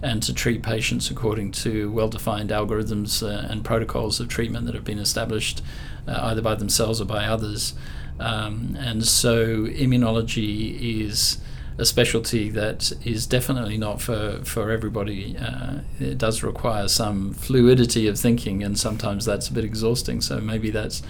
and 0.03 0.23
to 0.23 0.35
treat 0.35 0.62
patients 0.62 1.11
according 1.11 1.51
to 1.51 1.90
well-defined 1.90 2.51
algorithms 2.51 3.23
uh, 3.23 3.47
and 3.51 3.64
protocols 3.64 4.21
of 4.21 4.29
treatment 4.29 4.67
that 4.67 4.75
have 4.75 4.85
been 4.85 4.99
established 4.99 5.62
uh, 6.07 6.19
either 6.25 6.43
by 6.43 6.55
themselves 6.55 7.01
or 7.01 7.07
by 7.07 7.25
others. 7.25 7.73
Um, 8.21 8.77
and 8.79 9.07
so 9.07 9.64
immunology 9.64 11.01
is 11.01 11.38
a 11.77 11.85
specialty 11.85 12.51
that 12.51 12.93
is 13.05 13.27
definitely 13.27 13.77
not 13.77 14.01
for, 14.01 14.41
for 14.45 14.71
everybody. 14.71 15.37
Uh, 15.37 15.81
it 15.99 16.19
does 16.19 16.43
require 16.43 16.87
some 16.89 17.35
fluidity 17.35 18.07
of 18.07 18.19
thinking, 18.19 18.63
and 18.63 18.79
sometimes 18.79 19.25
that's 19.25 19.49
a 19.49 19.53
bit 19.53 19.65
exhausting. 19.65 20.21
So 20.21 20.41
maybe 20.41 20.71
that's 20.71 21.03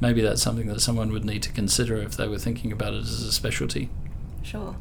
maybe 0.00 0.20
that's 0.20 0.42
something 0.42 0.68
that 0.68 0.80
someone 0.80 1.12
would 1.12 1.24
need 1.24 1.42
to 1.42 1.52
consider 1.52 1.96
if 1.96 2.16
they 2.16 2.28
were 2.28 2.38
thinking 2.38 2.72
about 2.72 2.94
it 2.94 3.02
as 3.02 3.22
a 3.22 3.32
specialty. 3.32 3.90
Sure. 4.42 4.76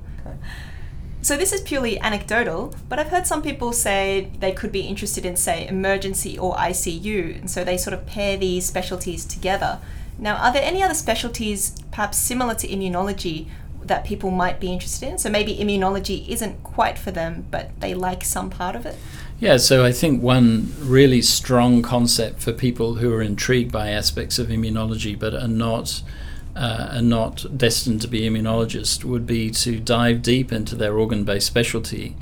So 1.21 1.35
this 1.35 1.51
is 1.51 1.61
purely 1.61 1.99
anecdotal, 1.99 2.73
but 2.87 2.99
I've 2.99 3.09
heard 3.09 3.27
some 3.27 3.41
people 3.41 3.73
say 3.73 4.31
they 4.39 4.51
could 4.51 4.71
be 4.71 4.81
interested 4.81 5.25
in, 5.25 5.35
say, 5.35 5.67
emergency 5.67 6.37
or 6.37 6.55
ICU, 6.55 7.39
and 7.39 7.49
so 7.49 7.63
they 7.63 7.77
sort 7.77 7.93
of 7.93 8.05
pair 8.05 8.37
these 8.37 8.65
specialties 8.65 9.25
together. 9.25 9.79
Now, 10.19 10.37
are 10.37 10.53
there 10.53 10.63
any 10.63 10.81
other 10.81 10.93
specialties, 10.93 11.75
perhaps 11.91 12.17
similar 12.17 12.55
to 12.55 12.67
immunology, 12.67 13.47
that 13.87 14.05
people 14.05 14.31
might 14.31 14.59
be 14.59 14.71
interested 14.71 15.09
in. 15.09 15.17
So 15.17 15.29
maybe 15.29 15.55
immunology 15.55 16.27
isn't 16.27 16.63
quite 16.63 16.97
for 16.97 17.11
them, 17.11 17.45
but 17.51 17.79
they 17.79 17.93
like 17.93 18.23
some 18.23 18.49
part 18.49 18.75
of 18.75 18.85
it. 18.85 18.97
Yeah, 19.39 19.57
so 19.57 19.85
I 19.85 19.91
think 19.91 20.23
one 20.23 20.73
really 20.79 21.21
strong 21.21 21.83
concept 21.83 22.41
for 22.41 22.53
people 22.53 22.95
who 22.95 23.13
are 23.13 23.21
intrigued 23.21 23.71
by 23.71 23.89
aspects 23.89 24.39
of 24.39 24.47
immunology 24.47 25.17
but 25.17 25.35
are 25.35 25.47
not 25.47 26.01
uh, 26.55 26.89
are 26.93 27.03
not 27.03 27.45
destined 27.55 28.01
to 28.01 28.07
be 28.07 28.21
immunologists 28.21 29.03
would 29.03 29.27
be 29.27 29.51
to 29.51 29.79
dive 29.79 30.23
deep 30.23 30.51
into 30.51 30.75
their 30.75 30.97
organ-based 30.97 31.45
specialty 31.45 32.15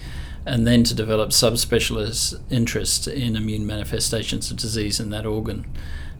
and 0.45 0.67
then 0.67 0.84
to 0.84 0.93
develop 0.93 1.30
subspecialist 1.30 2.38
interest 2.49 3.08
in 3.08 3.38
immune 3.38 3.65
manifestations 3.65 4.51
of 4.51 4.58
disease 4.58 4.99
in 4.99 5.10
that 5.10 5.25
organ 5.25 5.65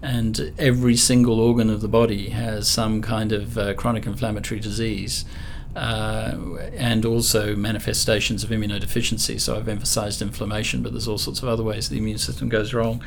and 0.06 0.54
every 0.58 0.96
single 0.96 1.40
organ 1.40 1.70
of 1.70 1.82
the 1.82 1.88
body 1.88 2.30
has 2.30 2.68
some 2.68 3.02
kind 3.02 3.32
of 3.32 3.58
uh, 3.58 3.74
chronic 3.74 4.06
inflammatory 4.06 4.60
disease. 4.60 5.26
Uh, 5.76 6.58
and 6.78 7.06
also 7.06 7.54
manifestations 7.54 8.46
of 8.46 8.50
immunodeficiency. 8.50 9.38
So 9.38 9.58
I've 9.58 9.68
emphasized 9.68 10.22
inflammation, 10.22 10.82
but 10.82 10.94
there's 10.94 11.10
all 11.10 11.18
sorts 11.18 11.44
of 11.44 11.50
other 11.50 11.64
ways 11.64 11.90
the 11.90 11.98
immune 11.98 12.18
system 12.18 12.48
goes 12.48 12.74
wrong 12.74 13.04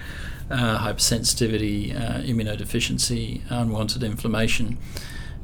uh, 0.50 0.78
hypersensitivity, 0.78 1.94
uh, 1.94 2.20
immunodeficiency, 2.20 3.40
unwanted 3.50 4.02
inflammation 4.02 4.78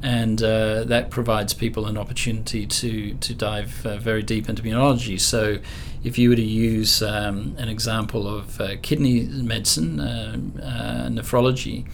and 0.03 0.43
uh, 0.43 0.85
that 0.85 1.11
provides 1.11 1.55
people 1.55 1.87
an 1.87 1.97
opportunity 1.97 2.67
to 2.67 3.15
to 3.15 3.35
dive 3.35 3.85
uh, 3.87 3.97
very 3.97 4.23
deep 4.23 4.49
into 4.49 4.63
immunology. 4.63 5.21
So, 5.21 5.59
if 6.03 6.19
you 6.19 6.31
were 6.31 6.37
to 6.37 6.43
use 6.43 7.03
um, 7.03 7.55
an 7.59 7.69
example 7.69 8.29
of 8.29 8.61
uh, 8.61 8.77
kidney 8.83 9.23
medicine, 9.23 10.01
uh, 10.01 10.37
uh, 10.63 11.09
nephrology, 11.09 11.87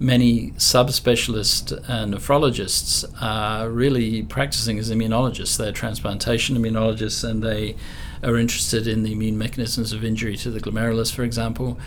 many 0.00 0.52
subspecialist 0.52 1.72
uh, 1.88 2.04
nephrologists 2.06 3.04
are 3.20 3.68
really 3.68 4.22
practicing 4.22 4.78
as 4.78 4.90
immunologists. 4.90 5.58
They're 5.58 5.72
transplantation 5.72 6.56
immunologists, 6.56 7.28
and 7.28 7.42
they 7.42 7.76
are 8.22 8.36
interested 8.36 8.86
in 8.88 9.02
the 9.02 9.12
immune 9.12 9.38
mechanisms 9.38 9.92
of 9.92 10.04
injury 10.04 10.36
to 10.38 10.50
the 10.50 10.60
glomerulus, 10.60 11.14
for 11.14 11.22
example 11.22 11.78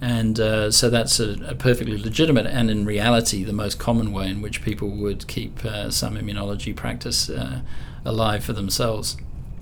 and 0.00 0.40
uh, 0.40 0.70
so 0.70 0.88
that's 0.88 1.20
a, 1.20 1.36
a, 1.44 1.54
perfectly 1.54 1.98
legitimate 1.98 2.46
and 2.46 2.70
in 2.70 2.86
reality 2.86 3.44
the 3.44 3.52
most 3.52 3.78
common 3.78 4.12
way 4.12 4.28
in 4.28 4.40
which 4.40 4.62
people 4.62 4.88
would 4.88 5.26
keep 5.26 5.62
uh, 5.64 5.90
some 5.90 6.16
immunology 6.16 6.74
practice 6.74 7.28
uh, 7.28 7.60
alive 8.04 8.42
for 8.42 8.54
themselves. 8.54 9.16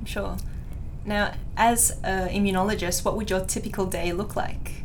Sure. 0.05 0.37
Now, 1.05 1.35
as 1.57 1.99
an 2.05 2.29
immunologist, 2.29 3.05
what 3.05 3.17
would 3.17 3.31
your 3.31 3.41
typical 3.41 3.87
day 3.87 4.13
look 4.13 4.37
like? 4.37 4.85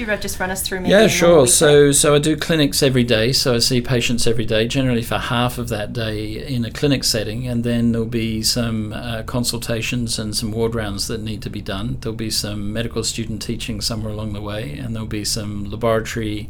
You 0.00 0.16
just 0.16 0.40
run 0.40 0.50
us 0.50 0.62
through 0.62 0.80
maybe 0.80 0.90
yeah 0.90 1.06
sure. 1.06 1.46
so 1.46 1.92
so 1.92 2.14
i 2.14 2.18
do 2.18 2.36
clinics 2.36 2.82
every 2.82 3.04
day 3.04 3.32
so 3.32 3.54
i 3.54 3.58
see 3.58 3.80
patients 3.80 4.26
every 4.26 4.44
day 4.44 4.66
generally 4.66 5.02
for 5.02 5.18
half 5.18 5.58
of 5.58 5.68
that 5.68 5.92
day 5.92 6.44
in 6.46 6.64
a 6.64 6.70
clinic 6.70 7.04
setting 7.04 7.46
and 7.46 7.64
then 7.64 7.92
there'll 7.92 8.06
be 8.06 8.42
some 8.42 8.92
uh, 8.92 9.22
consultations 9.24 10.18
and 10.18 10.36
some 10.36 10.52
ward 10.52 10.74
rounds 10.74 11.08
that 11.08 11.22
need 11.22 11.42
to 11.42 11.50
be 11.50 11.60
done. 11.60 11.98
There'll 12.00 12.16
be 12.16 12.30
some 12.30 12.72
medical 12.72 13.04
student 13.04 13.42
teaching 13.42 13.80
somewhere 13.80 14.12
along 14.12 14.32
the 14.32 14.40
way 14.40 14.78
and 14.78 14.94
there'll 14.94 15.08
be 15.08 15.24
some 15.24 15.64
laboratory 15.64 16.48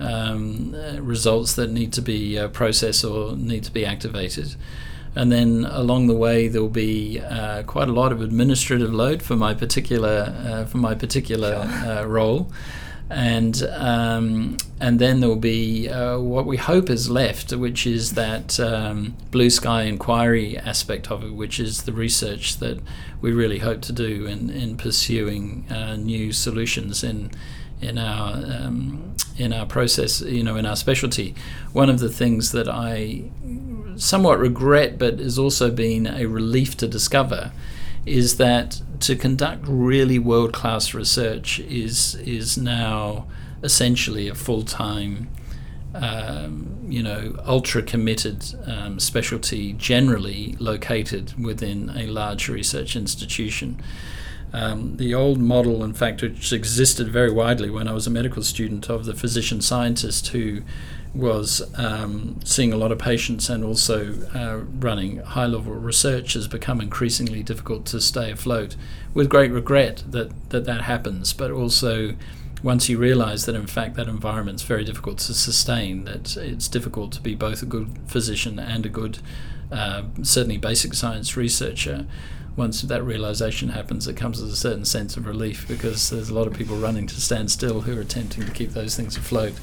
um, 0.00 0.74
uh, 0.74 1.00
results 1.00 1.54
that 1.54 1.70
need 1.70 1.92
to 1.94 2.02
be 2.02 2.38
uh, 2.38 2.48
processed 2.48 3.04
or 3.04 3.36
need 3.36 3.64
to 3.64 3.72
be 3.72 3.84
activated. 3.84 4.54
And 5.14 5.32
then 5.32 5.64
along 5.64 6.06
the 6.06 6.14
way 6.14 6.48
there'll 6.48 6.68
be 6.68 7.20
uh, 7.20 7.62
quite 7.64 7.88
a 7.88 7.92
lot 7.92 8.12
of 8.12 8.20
administrative 8.20 8.92
load 8.92 9.22
for 9.22 9.36
my 9.36 9.54
particular 9.54 10.34
uh, 10.38 10.64
for 10.66 10.78
my 10.78 10.94
particular 10.94 11.54
uh, 11.54 12.04
role 12.04 12.52
and 13.10 13.62
um, 13.70 14.56
and 14.80 14.98
then 14.98 15.20
there 15.20 15.28
will 15.28 15.36
be 15.36 15.88
uh, 15.88 16.18
what 16.18 16.46
we 16.46 16.56
hope 16.56 16.90
is 16.90 17.10
left, 17.10 17.52
which 17.52 17.86
is 17.86 18.12
that 18.14 18.60
um, 18.60 19.16
blue 19.30 19.50
sky 19.50 19.84
inquiry 19.84 20.58
aspect 20.58 21.10
of 21.10 21.24
it, 21.24 21.32
which 21.32 21.58
is 21.58 21.82
the 21.82 21.92
research 21.92 22.58
that 22.58 22.80
we 23.20 23.32
really 23.32 23.58
hope 23.58 23.80
to 23.82 23.92
do 23.92 24.26
in 24.26 24.50
in 24.50 24.76
pursuing 24.76 25.66
uh, 25.70 25.96
new 25.96 26.32
solutions 26.32 27.02
in 27.02 27.30
in 27.80 27.96
our 27.98 28.34
um, 28.34 29.14
in 29.38 29.52
our 29.52 29.66
process, 29.66 30.20
you 30.20 30.42
know, 30.42 30.56
in 30.56 30.66
our 30.66 30.76
specialty. 30.76 31.34
One 31.72 31.88
of 31.88 32.00
the 32.00 32.08
things 32.10 32.52
that 32.52 32.68
I 32.68 33.30
somewhat 33.96 34.38
regret, 34.38 34.98
but 34.98 35.18
has 35.18 35.38
also 35.38 35.70
been 35.70 36.06
a 36.06 36.26
relief 36.26 36.76
to 36.78 36.88
discover, 36.88 37.52
is 38.08 38.36
that 38.38 38.80
to 39.00 39.14
conduct 39.14 39.64
really 39.66 40.18
world 40.18 40.52
class 40.52 40.94
research 40.94 41.60
is 41.60 42.14
is 42.16 42.58
now 42.58 43.26
essentially 43.62 44.28
a 44.28 44.34
full 44.34 44.62
time, 44.62 45.28
um, 45.94 46.78
you 46.88 47.02
know, 47.02 47.36
ultra 47.44 47.82
committed 47.82 48.44
um, 48.66 48.98
specialty, 48.98 49.72
generally 49.74 50.56
located 50.58 51.34
within 51.42 51.90
a 51.94 52.06
large 52.06 52.48
research 52.48 52.96
institution. 52.96 53.80
Um, 54.52 54.96
the 54.96 55.14
old 55.14 55.38
model, 55.38 55.84
in 55.84 55.92
fact, 55.92 56.22
which 56.22 56.52
existed 56.52 57.10
very 57.10 57.30
widely 57.30 57.70
when 57.70 57.86
I 57.86 57.92
was 57.92 58.06
a 58.06 58.10
medical 58.10 58.42
student, 58.42 58.88
of 58.88 59.04
the 59.04 59.14
physician 59.14 59.60
scientist 59.60 60.28
who 60.28 60.62
was 61.14 61.62
um, 61.78 62.38
seeing 62.44 62.72
a 62.72 62.76
lot 62.76 62.92
of 62.92 62.98
patients 62.98 63.48
and 63.48 63.64
also 63.64 64.14
uh, 64.34 64.58
running 64.78 65.18
high 65.18 65.46
level 65.46 65.72
research 65.72 66.34
has 66.34 66.46
become 66.46 66.80
increasingly 66.80 67.42
difficult 67.42 67.86
to 67.86 68.00
stay 68.00 68.30
afloat 68.30 68.76
with 69.14 69.28
great 69.28 69.50
regret 69.50 70.04
that 70.06 70.50
that, 70.50 70.64
that 70.64 70.82
happens. 70.82 71.32
But 71.32 71.50
also 71.50 72.14
once 72.62 72.88
you 72.88 72.98
realize 72.98 73.46
that 73.46 73.54
in 73.54 73.66
fact 73.66 73.94
that 73.96 74.08
environment 74.08 74.60
is 74.60 74.62
very 74.66 74.84
difficult 74.84 75.18
to 75.18 75.34
sustain 75.34 76.04
that 76.04 76.36
it's 76.36 76.68
difficult 76.68 77.12
to 77.12 77.20
be 77.20 77.34
both 77.34 77.62
a 77.62 77.66
good 77.66 77.98
physician 78.06 78.58
and 78.58 78.84
a 78.84 78.88
good 78.88 79.18
uh, 79.70 80.02
certainly 80.22 80.56
basic 80.56 80.94
science 80.94 81.36
researcher 81.36 82.06
once 82.58 82.82
that 82.82 83.02
realization 83.02 83.70
happens 83.70 84.06
it 84.06 84.16
comes 84.16 84.42
with 84.42 84.52
a 84.52 84.56
certain 84.56 84.84
sense 84.84 85.16
of 85.16 85.26
relief 85.26 85.66
because 85.66 86.10
there's 86.10 86.28
a 86.28 86.34
lot 86.34 86.46
of 86.46 86.52
people 86.52 86.76
running 86.76 87.06
to 87.06 87.20
stand 87.20 87.50
still 87.50 87.82
who 87.82 87.96
are 87.96 88.02
attempting 88.02 88.44
to 88.44 88.52
keep 88.52 88.70
those 88.70 88.94
things 88.94 89.16
afloat 89.16 89.54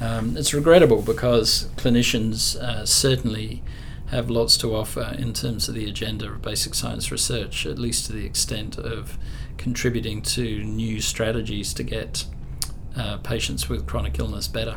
um, 0.00 0.36
it's 0.36 0.52
regrettable 0.52 1.02
because 1.02 1.68
clinicians 1.76 2.56
uh, 2.56 2.84
certainly 2.84 3.62
have 4.08 4.28
lots 4.30 4.56
to 4.58 4.74
offer 4.74 5.14
in 5.18 5.32
terms 5.32 5.68
of 5.68 5.74
the 5.74 5.88
agenda 5.88 6.26
of 6.26 6.42
basic 6.42 6.74
science 6.74 7.10
research, 7.10 7.66
at 7.66 7.78
least 7.78 8.06
to 8.06 8.12
the 8.12 8.24
extent 8.24 8.78
of 8.78 9.16
contributing 9.56 10.20
to 10.20 10.62
new 10.62 11.00
strategies 11.00 11.72
to 11.74 11.82
get 11.82 12.24
uh, 12.96 13.16
patients 13.18 13.68
with 13.68 13.86
chronic 13.86 14.18
illness 14.18 14.46
better. 14.46 14.76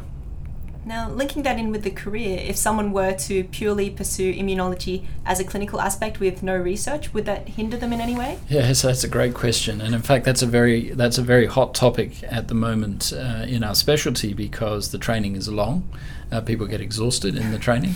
Now, 0.87 1.09
linking 1.09 1.43
that 1.43 1.59
in 1.59 1.69
with 1.69 1.83
the 1.83 1.91
career, 1.91 2.39
if 2.39 2.55
someone 2.55 2.93
were 2.93 3.11
to 3.11 3.43
purely 3.43 3.89
pursue 3.89 4.33
immunology 4.33 5.03
as 5.25 5.37
a 5.37 5.43
clinical 5.43 5.81
aspect 5.81 6.21
with 6.21 6.41
no 6.41 6.55
research, 6.55 7.13
would 7.13 7.25
that 7.25 7.49
hinder 7.49 7.75
them 7.75 7.91
in 7.91 7.99
any 7.99 8.15
way? 8.15 8.39
Yes, 8.47 8.83
that's 8.83 9.03
a 9.03 9.09
great 9.09 9.33
question, 9.33 9.81
and 9.81 9.93
in 9.93 10.01
fact, 10.01 10.23
that's 10.23 10.41
a 10.41 10.45
very 10.45 10.91
that's 10.91 11.17
a 11.17 11.21
very 11.21 11.45
hot 11.45 11.75
topic 11.75 12.23
at 12.23 12.47
the 12.47 12.53
moment 12.53 13.11
uh, 13.11 13.43
in 13.45 13.65
our 13.65 13.75
specialty 13.75 14.33
because 14.33 14.91
the 14.91 14.97
training 14.97 15.35
is 15.35 15.49
long. 15.49 15.89
Uh, 16.31 16.39
people 16.39 16.65
get 16.65 16.79
exhausted 16.79 17.35
in 17.35 17.51
the 17.51 17.59
training. 17.59 17.95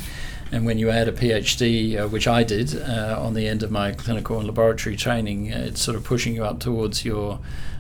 And 0.52 0.66
when 0.66 0.78
you 0.78 0.90
add 0.90 1.08
a 1.08 1.14
PhD, 1.14 1.98
uh, 1.98 2.08
which 2.08 2.28
I 2.28 2.44
did 2.44 2.76
uh, 2.76 3.18
on 3.20 3.34
the 3.34 3.48
end 3.48 3.64
of 3.64 3.72
my 3.72 3.94
clinical 3.94 4.38
and 4.38 4.48
laboratory 4.48 4.98
training, 4.98 5.54
uh, 5.54 5.66
it's 5.68 5.82
sort 5.82 5.96
of 5.96 6.04
pushing 6.04 6.36
you 6.36 6.44
up 6.44 6.60
towards 6.60 7.06
your 7.06 7.40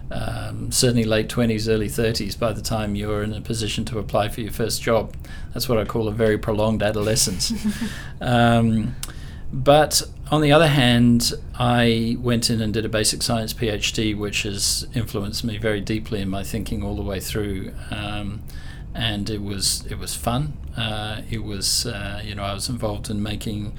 um, 0.09 0.71
certainly 0.71 1.03
late 1.03 1.29
20s, 1.29 1.69
early 1.69 1.87
30s 1.87 2.37
by 2.37 2.53
the 2.53 2.61
time 2.61 2.95
you're 2.95 3.23
in 3.23 3.33
a 3.33 3.41
position 3.41 3.85
to 3.85 3.99
apply 3.99 4.29
for 4.29 4.41
your 4.41 4.51
first 4.51 4.81
job. 4.81 5.15
That's 5.53 5.69
what 5.69 5.77
I 5.77 5.85
call 5.85 6.07
a 6.07 6.11
very 6.11 6.37
prolonged 6.37 6.83
adolescence. 6.83 7.53
um, 8.21 8.95
but 9.53 10.01
on 10.29 10.41
the 10.41 10.51
other 10.51 10.67
hand, 10.67 11.33
I 11.59 12.17
went 12.19 12.49
in 12.49 12.61
and 12.61 12.73
did 12.73 12.85
a 12.85 12.89
basic 12.89 13.21
science 13.21 13.53
PhD, 13.53 14.17
which 14.17 14.43
has 14.43 14.87
influenced 14.93 15.43
me 15.43 15.57
very 15.57 15.81
deeply 15.81 16.21
in 16.21 16.29
my 16.29 16.43
thinking 16.43 16.83
all 16.83 16.95
the 16.95 17.01
way 17.01 17.19
through. 17.19 17.73
Um, 17.89 18.41
and 18.93 19.29
it 19.29 19.41
was 19.41 19.85
it 19.89 19.97
was 19.97 20.15
fun. 20.15 20.53
Uh, 20.75 21.21
it 21.29 21.43
was 21.43 21.85
uh, 21.85 22.21
you 22.23 22.35
know 22.35 22.43
I 22.43 22.53
was 22.53 22.69
involved 22.69 23.09
in 23.09 23.21
making 23.21 23.73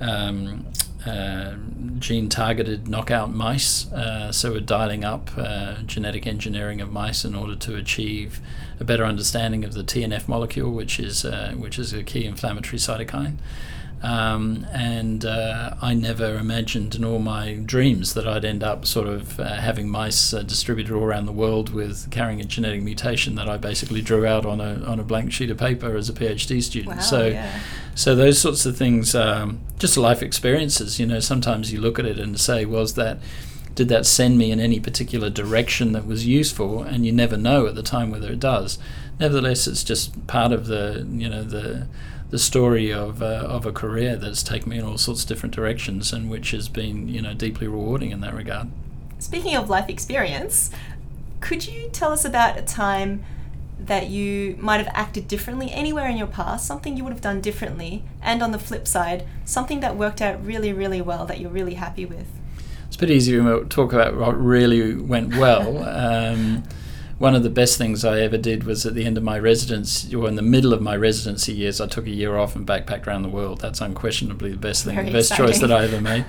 um, 0.00 0.66
uh, 1.06 1.54
gene 1.98 2.28
targeted 2.28 2.88
knockout 2.88 3.32
mice. 3.32 3.90
Uh, 3.92 4.32
so 4.32 4.52
we're 4.52 4.60
dialing 4.60 5.04
up 5.04 5.30
uh, 5.36 5.76
genetic 5.86 6.26
engineering 6.26 6.80
of 6.80 6.90
mice 6.90 7.24
in 7.24 7.34
order 7.34 7.54
to 7.54 7.76
achieve 7.76 8.40
a 8.80 8.84
better 8.84 9.04
understanding 9.04 9.64
of 9.64 9.74
the 9.74 9.84
TNF 9.84 10.28
molecule, 10.28 10.72
which 10.72 10.98
is 10.98 11.24
uh, 11.24 11.54
which 11.56 11.78
is 11.78 11.92
a 11.92 12.02
key 12.02 12.24
inflammatory 12.24 12.78
cytokine. 12.78 13.36
Um, 14.02 14.66
and 14.72 15.24
uh, 15.24 15.74
I 15.80 15.94
never 15.94 16.36
imagined 16.36 16.94
in 16.94 17.04
all 17.04 17.18
my 17.18 17.54
dreams 17.54 18.14
that 18.14 18.28
I'd 18.28 18.44
end 18.44 18.62
up 18.62 18.84
sort 18.86 19.08
of 19.08 19.40
uh, 19.40 19.54
having 19.54 19.88
mice 19.88 20.34
uh, 20.34 20.42
distributed 20.42 20.94
all 20.94 21.02
around 21.02 21.26
the 21.26 21.32
world 21.32 21.72
with 21.72 22.10
carrying 22.10 22.40
a 22.40 22.44
genetic 22.44 22.82
mutation 22.82 23.34
that 23.36 23.48
I 23.48 23.56
basically 23.56 24.02
drew 24.02 24.26
out 24.26 24.44
on 24.44 24.60
a 24.60 24.84
on 24.84 25.00
a 25.00 25.02
blank 25.02 25.32
sheet 25.32 25.50
of 25.50 25.58
paper 25.58 25.96
as 25.96 26.08
a 26.08 26.12
PhD 26.12 26.62
student. 26.62 26.96
Wow, 26.96 27.02
so, 27.02 27.26
yeah. 27.28 27.60
so 27.94 28.14
those 28.14 28.38
sorts 28.38 28.66
of 28.66 28.76
things, 28.76 29.14
um, 29.14 29.60
just 29.78 29.96
life 29.96 30.22
experiences. 30.22 31.00
You 31.00 31.06
know, 31.06 31.20
sometimes 31.20 31.72
you 31.72 31.80
look 31.80 31.98
at 31.98 32.04
it 32.04 32.18
and 32.18 32.38
say, 32.38 32.64
was 32.64 32.94
that 32.94 33.18
did 33.76 33.88
that 33.88 34.06
send 34.06 34.38
me 34.38 34.50
in 34.50 34.58
any 34.58 34.80
particular 34.80 35.30
direction 35.30 35.92
that 35.92 36.06
was 36.06 36.26
useful? 36.26 36.82
And 36.82 37.04
you 37.04 37.12
never 37.12 37.36
know 37.36 37.66
at 37.66 37.74
the 37.74 37.82
time 37.82 38.10
whether 38.10 38.32
it 38.32 38.40
does. 38.40 38.78
Nevertheless, 39.20 39.66
it's 39.66 39.84
just 39.84 40.26
part 40.26 40.52
of 40.52 40.66
the 40.66 41.06
you 41.10 41.28
know 41.28 41.44
the 41.44 41.86
the 42.30 42.38
story 42.38 42.92
of 42.92 43.22
uh, 43.22 43.46
of 43.46 43.66
a 43.66 43.72
career 43.72 44.16
that's 44.16 44.42
taken 44.42 44.70
me 44.70 44.78
in 44.78 44.84
all 44.84 44.98
sorts 44.98 45.22
of 45.22 45.28
different 45.28 45.54
directions 45.54 46.12
and 46.12 46.28
which 46.28 46.50
has 46.50 46.68
been 46.68 47.08
you 47.08 47.22
know 47.22 47.34
deeply 47.34 47.66
rewarding 47.66 48.10
in 48.10 48.20
that 48.20 48.34
regard. 48.34 48.68
Speaking 49.18 49.56
of 49.56 49.70
life 49.70 49.88
experience, 49.88 50.70
could 51.40 51.66
you 51.66 51.88
tell 51.90 52.12
us 52.12 52.24
about 52.24 52.58
a 52.58 52.62
time 52.62 53.24
that 53.78 54.08
you 54.08 54.56
might 54.58 54.78
have 54.78 54.88
acted 54.92 55.28
differently 55.28 55.70
anywhere 55.70 56.08
in 56.08 56.16
your 56.16 56.26
past, 56.26 56.66
something 56.66 56.96
you 56.96 57.04
would 57.04 57.12
have 57.12 57.22
done 57.22 57.40
differently, 57.40 58.02
and 58.22 58.42
on 58.42 58.50
the 58.50 58.58
flip 58.58 58.88
side, 58.88 59.26
something 59.44 59.80
that 59.80 59.96
worked 59.96 60.20
out 60.20 60.44
really, 60.44 60.72
really 60.72 61.00
well 61.00 61.26
that 61.26 61.40
you're 61.40 61.50
really 61.50 61.74
happy 61.74 62.04
with? 62.04 62.26
It's 62.86 62.96
a 62.96 62.98
bit 62.98 63.10
easy 63.10 63.32
to 63.32 63.64
talk 63.68 63.92
about 63.92 64.16
what 64.16 64.38
really 64.40 64.94
went 64.94 65.36
well. 65.36 65.78
um, 65.88 66.64
one 67.18 67.34
of 67.34 67.42
the 67.42 67.50
best 67.50 67.78
things 67.78 68.04
I 68.04 68.20
ever 68.20 68.36
did 68.36 68.64
was 68.64 68.84
at 68.84 68.94
the 68.94 69.04
end 69.06 69.16
of 69.16 69.24
my 69.24 69.38
residency, 69.38 70.14
or 70.14 70.28
in 70.28 70.34
the 70.34 70.42
middle 70.42 70.74
of 70.74 70.82
my 70.82 70.96
residency 70.96 71.52
years, 71.52 71.80
I 71.80 71.86
took 71.86 72.06
a 72.06 72.10
year 72.10 72.36
off 72.36 72.54
and 72.54 72.66
backpacked 72.66 73.06
around 73.06 73.22
the 73.22 73.30
world. 73.30 73.60
That's 73.60 73.80
unquestionably 73.80 74.50
the 74.50 74.58
best 74.58 74.84
thing, 74.84 74.96
Very 74.96 75.06
the 75.06 75.12
best 75.12 75.30
exciting. 75.30 75.46
choice 75.46 75.60
that 75.60 75.72
I 75.72 75.84
ever 75.84 76.00
made. 76.00 76.26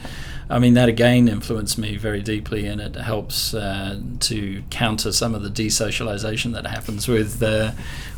I 0.50 0.60
mean, 0.60 0.76
that 0.76 0.88
again 0.88 1.28
influenced 1.28 1.78
me 1.78 1.98
very 1.98 2.22
deeply, 2.22 2.68
and 2.68 2.80
it 2.80 2.96
helps 2.96 3.54
uh, 3.54 4.00
to 4.22 4.64
counter 4.70 5.12
some 5.12 5.36
of 5.36 5.44
the 5.44 5.50
desocialization 5.50 6.54
that 6.54 6.66
happens 6.66 7.08
with 7.10 7.44
uh, 7.44 7.72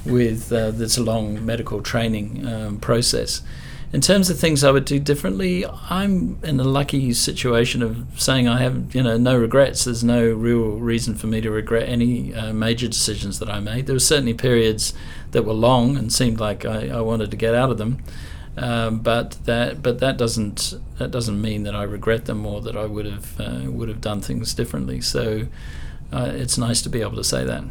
with 0.06 0.54
uh, 0.54 0.70
this 0.70 1.00
long 1.00 1.44
medical 1.44 1.82
training 1.82 2.46
um, 2.46 2.80
process. 2.80 3.42
In 3.92 4.02
terms 4.02 4.30
of 4.30 4.40
things 4.40 4.64
I 4.64 4.70
would 4.70 4.86
do 4.86 5.00
differently, 5.00 5.66
I'm 5.66 6.38
in 6.44 6.60
a 6.60 6.64
lucky 6.64 7.12
situation 7.14 7.82
of 7.82 8.06
saying 8.22 8.48
I 8.48 8.60
have, 8.60 8.94
you 8.94 9.02
know, 9.02 9.18
no 9.18 9.36
regrets. 9.36 9.86
There's 9.86 10.04
no 10.04 10.32
real 10.32 10.78
reason 10.78 11.16
for 11.16 11.26
me 11.26 11.42
to 11.42 11.50
regret 11.50 11.90
any 11.90 12.34
uh, 12.36 12.54
major 12.54 12.88
decisions 12.88 13.40
that 13.40 13.50
I 13.50 13.60
made. 13.60 13.88
There 13.88 13.96
were 13.96 14.00
certainly 14.00 14.36
periods 14.36 14.94
that 15.32 15.44
were 15.44 15.54
long 15.54 15.98
and 15.98 16.14
seemed 16.14 16.40
like 16.40 16.66
I, 16.66 16.90
I 16.90 17.02
wanted 17.02 17.32
to 17.32 17.38
get 17.38 17.56
out 17.56 17.72
of 17.72 17.80
them, 17.80 18.04
um, 18.58 19.00
but 19.00 19.40
that 19.46 19.82
but 19.82 20.00
that 20.00 20.18
doesn't 20.18 20.76
that 21.00 21.10
doesn't 21.10 21.42
mean 21.42 21.64
that 21.64 21.76
I 21.76 21.84
regret 21.84 22.26
them 22.26 22.46
or 22.46 22.62
that 22.62 22.78
I 22.78 22.86
would 22.86 23.08
have 23.08 23.42
uh, 23.42 23.72
would 23.72 23.90
have 23.90 24.02
done 24.02 24.22
things 24.22 24.54
differently. 24.54 25.02
So 25.02 25.48
uh, 26.14 26.32
it's 26.36 26.60
nice 26.60 26.84
to 26.84 26.90
be 26.90 27.02
able 27.02 27.16
to 27.16 27.24
say 27.24 27.44
that. 27.44 27.64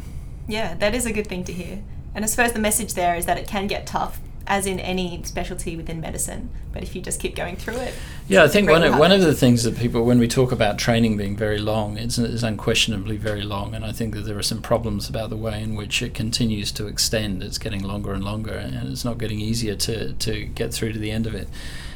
Yeah, 0.49 0.73
that 0.75 0.93
is 0.93 1.05
a 1.05 1.13
good 1.13 1.27
thing 1.27 1.45
to 1.45 1.53
hear. 1.53 1.81
And 2.13 2.25
I 2.25 2.27
suppose 2.27 2.51
the 2.51 2.59
message 2.59 2.95
there 2.95 3.15
is 3.15 3.25
that 3.25 3.37
it 3.37 3.47
can 3.47 3.67
get 3.67 3.85
tough, 3.85 4.19
as 4.49 4.65
in 4.65 4.79
any 4.79 5.21
specialty 5.23 5.77
within 5.77 6.01
medicine. 6.01 6.49
But 6.73 6.81
if 6.81 6.95
you 6.95 7.01
just 7.01 7.19
keep 7.19 7.35
going 7.35 7.55
through 7.55 7.75
it, 7.75 7.93
Yeah, 8.27 8.43
I 8.43 8.47
think 8.47 8.67
one 8.67 8.83
of, 8.83 8.97
one 8.97 9.11
of 9.11 9.21
the 9.21 9.35
things 9.35 9.63
that 9.63 9.77
people, 9.77 10.03
when 10.03 10.17
we 10.17 10.27
talk 10.27 10.51
about 10.51 10.79
training 10.79 11.17
being 11.17 11.37
very 11.37 11.59
long, 11.59 11.97
it's, 11.97 12.17
it's 12.17 12.41
unquestionably 12.41 13.15
very 13.15 13.43
long, 13.43 13.75
and 13.75 13.85
I 13.85 13.91
think 13.91 14.15
that 14.15 14.21
there 14.21 14.37
are 14.37 14.43
some 14.43 14.61
problems 14.61 15.07
about 15.07 15.29
the 15.29 15.37
way 15.37 15.61
in 15.61 15.75
which 15.75 16.01
it 16.01 16.15
continues 16.15 16.71
to 16.73 16.87
extend. 16.87 17.43
It's 17.43 17.59
getting 17.59 17.83
longer 17.83 18.11
and 18.11 18.23
longer, 18.23 18.53
and 18.53 18.91
it's 18.91 19.05
not 19.05 19.19
getting 19.19 19.39
easier 19.39 19.75
to, 19.75 20.13
to 20.13 20.45
get 20.45 20.73
through 20.73 20.93
to 20.93 20.99
the 20.99 21.11
end 21.11 21.27
of 21.27 21.35
it. 21.35 21.47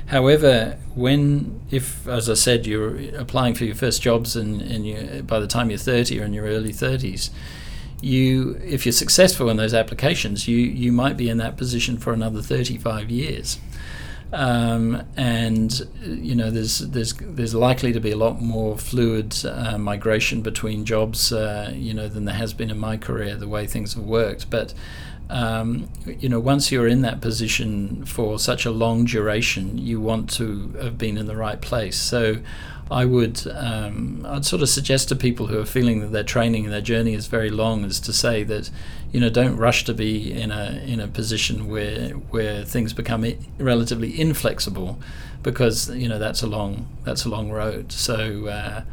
However, 0.07 0.77
when, 0.93 1.61
if, 1.71 2.07
as 2.07 2.29
I 2.29 2.35
said, 2.35 2.67
you're 2.67 3.15
applying 3.17 3.55
for 3.55 3.65
your 3.65 3.75
first 3.75 4.01
jobs 4.01 4.35
and, 4.35 4.61
and 4.61 4.85
you, 4.85 5.23
by 5.25 5.39
the 5.39 5.47
time 5.47 5.71
you're 5.71 5.79
30 5.79 6.21
or 6.21 6.25
in 6.25 6.33
your 6.33 6.45
early 6.45 6.73
30s, 6.73 7.31
you, 8.03 8.59
if 8.61 8.85
you're 8.85 8.91
successful 8.91 9.49
in 9.49 9.55
those 9.55 9.73
applications, 9.73 10.47
you, 10.47 10.57
you 10.57 10.91
might 10.91 11.15
be 11.15 11.29
in 11.29 11.37
that 11.37 11.55
position 11.55 11.97
for 11.97 12.11
another 12.11 12.41
35 12.41 13.09
years. 13.09 13.59
Um, 14.33 15.03
and 15.15 15.87
you 16.01 16.33
know 16.33 16.49
there's 16.49 16.79
there's 16.79 17.13
there's 17.13 17.53
likely 17.53 17.93
to 17.93 17.99
be 17.99 18.09
a 18.09 18.17
lot 18.17 18.41
more 18.41 18.79
fluid 18.79 19.35
uh, 19.45 19.77
migration 19.77 20.41
between 20.41 20.85
jobs 20.85 21.31
uh, 21.31 21.71
you 21.71 21.93
know 21.93 22.07
than 22.07 22.25
there 22.25 22.33
has 22.33 22.51
been 22.51 22.71
in 22.71 22.79
my 22.79 22.97
career 22.97 23.35
the 23.35 23.47
way 23.47 23.67
things 23.67 23.93
have 23.93 24.03
worked 24.03 24.49
but 24.49 24.73
um, 25.29 25.87
you 26.07 26.27
know 26.27 26.39
once 26.39 26.71
you're 26.71 26.87
in 26.87 27.03
that 27.03 27.21
position 27.21 28.05
for 28.05 28.39
such 28.39 28.65
a 28.65 28.71
long 28.71 29.05
duration 29.05 29.77
you 29.77 30.01
want 30.01 30.31
to 30.31 30.73
have 30.81 30.97
been 30.97 31.15
in 31.15 31.27
the 31.27 31.35
right 31.35 31.61
place 31.61 31.95
so 31.95 32.37
I 32.93 33.05
would 33.05 33.45
um, 33.47 34.25
I'd 34.27 34.45
sort 34.45 34.61
of 34.61 34.69
suggest 34.69 35.09
to 35.09 35.15
people 35.15 35.47
who 35.47 35.59
are 35.59 35.65
feeling 35.65 35.99
that 36.01 36.11
their 36.11 36.23
training 36.23 36.65
and 36.65 36.73
their 36.73 36.81
journey 36.81 37.13
is 37.13 37.27
very 37.27 37.49
long 37.49 37.83
is 37.85 37.99
to 38.01 38.13
say 38.13 38.43
that 38.43 38.69
you 39.11 39.19
know 39.19 39.29
don't 39.29 39.57
rush 39.57 39.83
to 39.85 39.93
be 39.93 40.31
in 40.31 40.51
a 40.51 40.81
in 40.85 40.99
a 40.99 41.07
position 41.07 41.67
where 41.67 42.09
where 42.31 42.63
things 42.63 42.93
become 42.93 43.23
I- 43.23 43.37
relatively 43.57 44.19
inflexible 44.19 44.99
because 45.41 45.89
you 45.89 46.07
know 46.07 46.19
that's 46.19 46.41
a 46.43 46.47
long 46.47 46.87
that's 47.03 47.25
a 47.25 47.29
long 47.29 47.51
road 47.51 47.91
so 47.91 48.47
uh, 48.47 48.83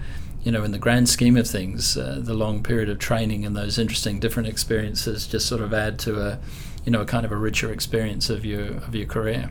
you 0.43 0.51
know 0.53 0.65
in 0.65 0.73
the 0.73 0.79
grand 0.79 1.09
scheme 1.09 1.37
of 1.37 1.47
things 1.47 1.97
uh, 1.97 2.19
the 2.21 2.35
long 2.35 2.63
period 2.63 2.89
of 2.89 2.99
training 2.99 3.45
and 3.47 3.57
those 3.57 3.79
interesting 3.79 4.19
different 4.21 4.49
experiences 4.49 5.27
just 5.27 5.47
sort 5.47 5.61
of 5.61 5.73
add 5.75 5.99
to 5.99 6.21
a 6.21 6.39
you 6.85 6.93
know 6.93 7.03
a 7.03 7.07
kind 7.07 7.25
of 7.27 7.33
a 7.33 7.37
richer 7.37 7.71
experience 7.73 8.31
of 8.31 8.45
your 8.45 8.67
of 8.87 8.95
your 8.95 9.07
career 9.07 9.51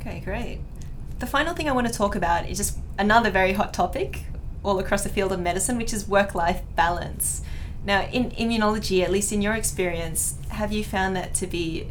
Okay, 0.00 0.20
great. 0.24 0.60
The 1.20 1.26
final 1.26 1.54
thing 1.54 1.68
I 1.68 1.72
want 1.72 1.86
to 1.86 1.92
talk 1.92 2.16
about 2.16 2.48
is 2.48 2.56
just 2.56 2.78
another 2.98 3.30
very 3.30 3.52
hot 3.52 3.74
topic 3.74 4.24
all 4.64 4.78
across 4.78 5.02
the 5.02 5.10
field 5.10 5.32
of 5.32 5.40
medicine, 5.40 5.76
which 5.76 5.92
is 5.92 6.08
work 6.08 6.34
life 6.34 6.62
balance. 6.76 7.42
Now, 7.84 8.06
in 8.06 8.30
immunology, 8.30 9.02
at 9.04 9.10
least 9.10 9.30
in 9.30 9.42
your 9.42 9.52
experience, 9.52 10.36
have 10.48 10.72
you 10.72 10.82
found 10.82 11.14
that 11.16 11.34
to 11.34 11.46
be 11.46 11.88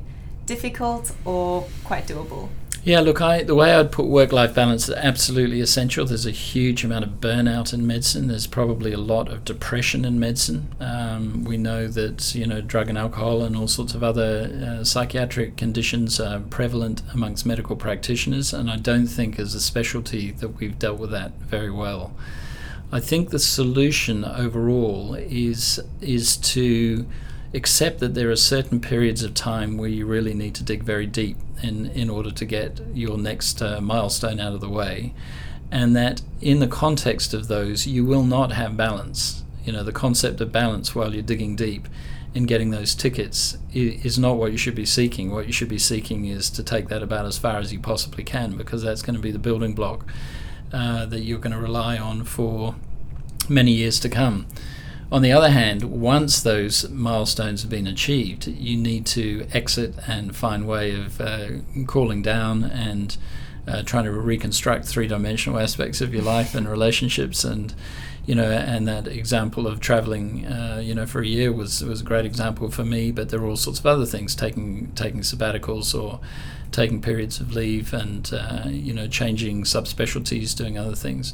difficult 0.48 1.16
or 1.26 1.68
quite 1.84 2.08
doable? 2.08 2.50
Yeah, 2.90 3.02
look, 3.02 3.22
I 3.22 3.44
the 3.44 3.54
way 3.54 3.76
I'd 3.76 3.92
put 3.92 4.08
work-life 4.08 4.56
balance 4.56 4.90
is 4.90 4.96
absolutely 4.96 5.62
essential. 5.62 6.08
There's 6.08 6.26
a 6.26 6.32
huge 6.32 6.84
amount 6.84 7.06
of 7.06 7.12
burnout 7.22 7.72
in 7.72 7.86
medicine. 7.86 8.26
There's 8.26 8.48
probably 8.48 8.94
a 8.94 8.98
lot 8.98 9.30
of 9.30 9.46
depression 9.46 10.06
in 10.06 10.20
medicine. 10.20 10.74
Um, 10.80 11.44
we 11.44 11.56
know 11.56 11.88
that 11.88 12.34
you 12.34 12.48
know 12.48 12.62
drug 12.62 12.90
and 12.90 12.98
alcohol 12.98 13.44
and 13.44 13.56
all 13.56 13.68
sorts 13.68 13.94
of 13.94 14.02
other 14.02 14.80
uh, 14.80 14.84
psychiatric 14.84 15.56
conditions 15.56 16.20
are 16.20 16.40
prevalent 16.40 17.04
amongst 17.14 17.46
medical 17.46 17.76
practitioners, 17.76 18.54
and 18.54 18.72
I 18.72 18.78
don't 18.78 19.06
think 19.06 19.38
as 19.38 19.54
a 19.54 19.62
specialty 19.62 20.32
that 20.32 20.58
we've 20.60 20.80
dealt 20.80 20.98
with 20.98 21.12
that 21.12 21.34
very 21.34 21.70
well. 21.70 22.16
I 22.92 23.00
think 23.02 23.30
the 23.30 23.38
solution 23.38 24.26
overall 24.26 25.14
is 25.14 25.80
is 26.02 26.38
to 26.38 27.06
accept 27.54 28.00
that 28.00 28.16
there 28.16 28.32
are 28.32 28.36
certain 28.36 28.80
periods 28.80 29.22
of 29.22 29.36
time 29.36 29.78
where 29.78 29.90
you 29.90 30.08
really 30.08 30.34
need 30.34 30.56
to 30.56 30.64
dig 30.64 30.82
very 30.82 31.06
deep 31.06 31.38
in, 31.62 31.88
in 31.88 32.10
order 32.10 32.32
to 32.32 32.46
get 32.46 32.82
your 32.94 33.18
next 33.18 33.62
uh, 33.62 33.82
milestone 33.82 34.40
out 34.40 34.54
of 34.54 34.62
the 34.62 34.70
way. 34.70 35.14
And 35.72 35.96
that 35.96 36.22
in 36.42 36.60
the 36.60 36.68
context 36.68 37.34
of 37.34 37.48
those, 37.48 37.86
you 37.86 38.06
will 38.06 38.24
not 38.24 38.52
have 38.52 38.76
balance. 38.76 39.44
You 39.64 39.74
know, 39.74 39.84
the 39.84 39.92
concept 39.92 40.42
of 40.42 40.52
balance 40.52 40.96
while 40.96 41.14
you're 41.14 41.22
digging 41.22 41.56
deep 41.56 41.88
in 42.34 42.46
getting 42.46 42.70
those 42.70 42.96
tickets 42.96 43.58
is 43.74 44.18
not 44.20 44.38
what 44.38 44.52
you 44.52 44.58
should 44.58 44.76
be 44.76 44.86
seeking. 44.86 45.32
What 45.32 45.48
you 45.48 45.54
should 45.54 45.70
be 45.70 45.80
seeking 45.80 46.26
is 46.26 46.50
to 46.52 46.64
take 46.64 46.88
that 46.90 47.04
about 47.04 47.26
as 47.26 47.38
far 47.38 47.58
as 47.58 47.74
you 47.74 47.80
possibly 47.80 48.24
can, 48.24 48.56
because 48.56 48.84
that's 48.84 49.02
going 49.02 49.16
to 49.16 49.22
be 49.22 49.32
the 49.32 49.40
building 49.40 49.74
block 49.74 50.06
uh, 50.72 51.06
that 51.08 51.22
you're 51.22 51.40
going 51.40 51.56
to 51.56 51.60
rely 51.60 51.98
on 51.98 52.24
for 52.24 52.76
many 53.48 53.72
years 53.72 54.00
to 54.02 54.10
come. 54.10 54.48
On 55.12 55.24
the 55.24 55.32
other 55.32 55.50
hand, 55.50 55.84
once 55.86 56.42
those 56.42 56.88
milestones 56.90 57.62
have 57.62 57.72
been 57.72 57.88
achieved, 57.88 58.46
you 58.46 58.78
need 58.78 59.08
to 59.08 59.48
exit 59.52 59.96
and 60.08 60.36
find 60.36 60.68
way 60.68 60.94
of 60.94 61.20
uh, 61.20 61.48
cooling 61.88 62.22
down 62.22 62.64
and 62.64 63.18
uh, 63.68 63.82
trying 63.82 64.04
to 64.04 64.12
reconstruct 64.12 64.86
three-dimensional 64.86 65.60
aspects 65.60 66.00
of 66.00 66.14
your 66.14 66.24
life 66.24 66.54
and 66.54 66.70
relationships. 66.70 67.44
And 67.44 67.74
you 68.30 68.36
know 68.36 68.52
and 68.52 68.88
that 68.88 69.08
example 69.08 69.66
of 69.66 69.80
traveling 69.80 70.46
uh, 70.46 70.80
you 70.84 70.94
know 70.94 71.08
for 71.08 71.20
a 71.20 71.26
year 71.26 71.52
was 71.52 71.84
was 71.84 72.02
a 72.02 72.04
great 72.04 72.26
example 72.26 72.70
for 72.70 72.86
me 72.86 73.12
but 73.12 73.30
there 73.30 73.40
are 73.40 73.48
all 73.48 73.56
sorts 73.56 73.80
of 73.80 73.88
other 73.88 74.06
things 74.06 74.36
taking 74.36 74.92
taking 74.94 75.22
sabbaticals 75.22 76.00
or 76.00 76.20
taking 76.72 77.02
periods 77.02 77.40
of 77.40 77.54
leave 77.56 77.92
and 77.92 78.32
uh, 78.32 78.66
you 78.68 78.94
know 78.94 79.08
changing 79.08 79.64
subspecialties 79.64 80.56
doing 80.56 80.78
other 80.78 80.94
things 80.94 81.34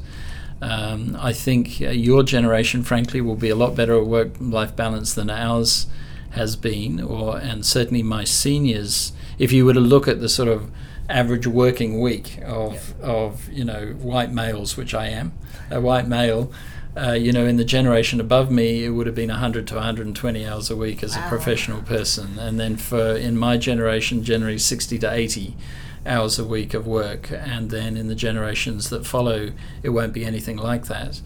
um, 0.61 1.17
I 1.19 1.33
think 1.33 1.81
uh, 1.81 1.89
your 1.89 2.23
generation, 2.23 2.83
frankly, 2.83 3.21
will 3.21 3.35
be 3.35 3.49
a 3.49 3.55
lot 3.55 3.75
better 3.75 3.97
at 3.97 4.05
work-life 4.05 4.75
balance 4.75 5.13
than 5.13 5.29
ours 5.29 5.87
has 6.31 6.55
been, 6.55 7.01
or 7.01 7.37
and 7.37 7.65
certainly 7.65 8.03
my 8.03 8.23
seniors. 8.23 9.11
If 9.37 9.51
you 9.51 9.65
were 9.65 9.73
to 9.73 9.79
look 9.79 10.07
at 10.07 10.21
the 10.21 10.29
sort 10.29 10.47
of 10.49 10.71
average 11.09 11.45
working 11.45 11.99
week 11.99 12.39
of 12.43 12.95
yeah. 12.99 13.05
of 13.05 13.49
you 13.49 13.65
know 13.65 13.87
white 13.99 14.31
males, 14.31 14.77
which 14.77 14.93
I 14.93 15.07
am, 15.07 15.33
a 15.69 15.81
white 15.81 16.07
male. 16.07 16.51
Uh, 16.97 17.11
you 17.11 17.33
know, 17.33 17.45
in 17.45 17.57
the 17.57 17.65
generation 17.65 18.21
above 18.21 18.49
me, 18.49 18.85
it 18.85 18.91
would 18.91 19.05
have 19.05 19.15
been 19.15 19.27
100 19.27 19.67
to 19.67 19.75
120 19.75 20.47
hours 20.47 20.69
a 20.69 20.77
week 20.77 21.03
as 21.03 21.13
wow. 21.17 21.25
a 21.25 21.27
professional 21.27 21.81
person, 21.81 22.39
and 22.39 22.57
then 22.57 22.77
for 22.77 23.17
in 23.17 23.37
my 23.37 23.57
generation, 23.57 24.23
generally 24.23 24.57
60 24.57 24.97
to 24.99 25.11
80 25.11 25.57
hours 26.05 26.37
a 26.39 26.45
week 26.45 26.73
of 26.73 26.85
work, 26.85 27.31
and 27.31 27.69
then 27.69 27.97
in 27.97 28.07
the 28.07 28.15
generations 28.15 28.89
that 28.89 29.05
follow, 29.05 29.51
it 29.83 29.89
won't 29.89 30.13
be 30.13 30.25
anything 30.25 30.57
like 30.57 30.85
that. 30.85 31.21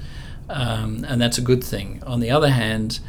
Um, 0.49 1.05
and 1.07 1.21
that's 1.21 1.37
a 1.37 1.41
good 1.41 1.63
thing. 1.63 2.01
On 2.05 2.19
the 2.19 2.31
other 2.31 2.49
hand, 2.49 2.99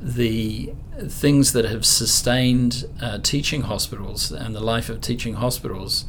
the 0.00 0.72
things 1.08 1.52
that 1.52 1.64
have 1.64 1.84
sustained 1.84 2.84
uh, 3.00 3.18
teaching 3.18 3.62
hospitals 3.62 4.32
and 4.32 4.54
the 4.54 4.60
life 4.60 4.88
of 4.88 5.00
teaching 5.00 5.34
hospitals 5.34 6.04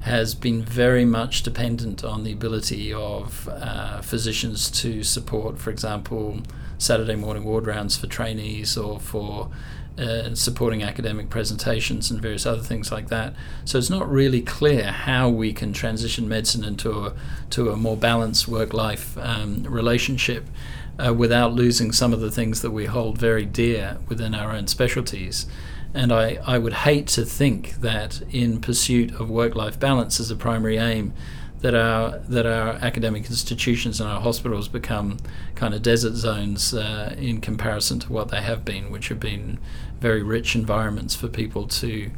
has 0.00 0.34
been 0.34 0.62
very 0.62 1.04
much 1.04 1.42
dependent 1.42 2.02
on 2.02 2.24
the 2.24 2.32
ability 2.32 2.92
of 2.92 3.48
uh, 3.48 4.00
physicians 4.00 4.70
to 4.70 5.02
support, 5.02 5.58
for 5.58 5.70
example, 5.70 6.40
Saturday 6.78 7.16
morning 7.16 7.44
ward 7.44 7.66
rounds 7.66 7.98
for 7.98 8.06
trainees 8.06 8.78
or 8.78 8.98
for 8.98 9.50
uh, 9.98 10.34
supporting 10.34 10.82
academic 10.82 11.28
presentations 11.28 12.10
and 12.10 12.22
various 12.22 12.46
other 12.46 12.62
things 12.62 12.90
like 12.90 13.08
that. 13.08 13.34
So 13.64 13.78
it's 13.78 13.90
not 13.90 14.10
really 14.10 14.40
clear 14.40 14.92
how 14.92 15.28
we 15.28 15.52
can 15.52 15.72
transition 15.72 16.28
medicine 16.28 16.64
into 16.64 16.90
a 17.06 17.12
to 17.50 17.70
a 17.70 17.76
more 17.76 17.96
balanced 17.96 18.48
work-life 18.48 19.18
um, 19.18 19.64
relationship 19.64 20.46
uh, 20.98 21.12
without 21.12 21.52
losing 21.52 21.92
some 21.92 22.12
of 22.12 22.20
the 22.20 22.30
things 22.30 22.62
that 22.62 22.70
we 22.70 22.86
hold 22.86 23.18
very 23.18 23.44
dear 23.44 23.98
within 24.08 24.34
our 24.34 24.52
own 24.52 24.66
specialties. 24.66 25.46
And 25.92 26.12
I, 26.12 26.38
I 26.46 26.58
would 26.58 26.72
hate 26.72 27.08
to 27.08 27.24
think 27.24 27.80
that 27.80 28.22
in 28.30 28.60
pursuit 28.60 29.12
of 29.20 29.28
work-life 29.28 29.80
balance 29.80 30.20
as 30.20 30.30
a 30.30 30.36
primary 30.36 30.76
aim, 30.76 31.12
that 31.62 31.74
our 31.74 32.18
that 32.20 32.46
our 32.46 32.70
academic 32.82 33.26
institutions 33.26 34.00
and 34.00 34.08
our 34.08 34.20
hospitals 34.20 34.68
become 34.68 35.18
kind 35.54 35.74
of 35.74 35.82
desert 35.82 36.14
zones 36.14 36.72
uh, 36.72 37.14
in 37.18 37.40
comparison 37.40 37.98
to 38.00 38.12
what 38.12 38.28
they 38.30 38.40
have 38.40 38.64
been, 38.64 38.90
which 38.90 39.08
have 39.08 39.20
been 39.20 39.58
very 40.00 40.22
rich 40.22 40.56
environments 40.56 41.14
for 41.14 41.28
people 41.28 41.66
to 41.66 42.10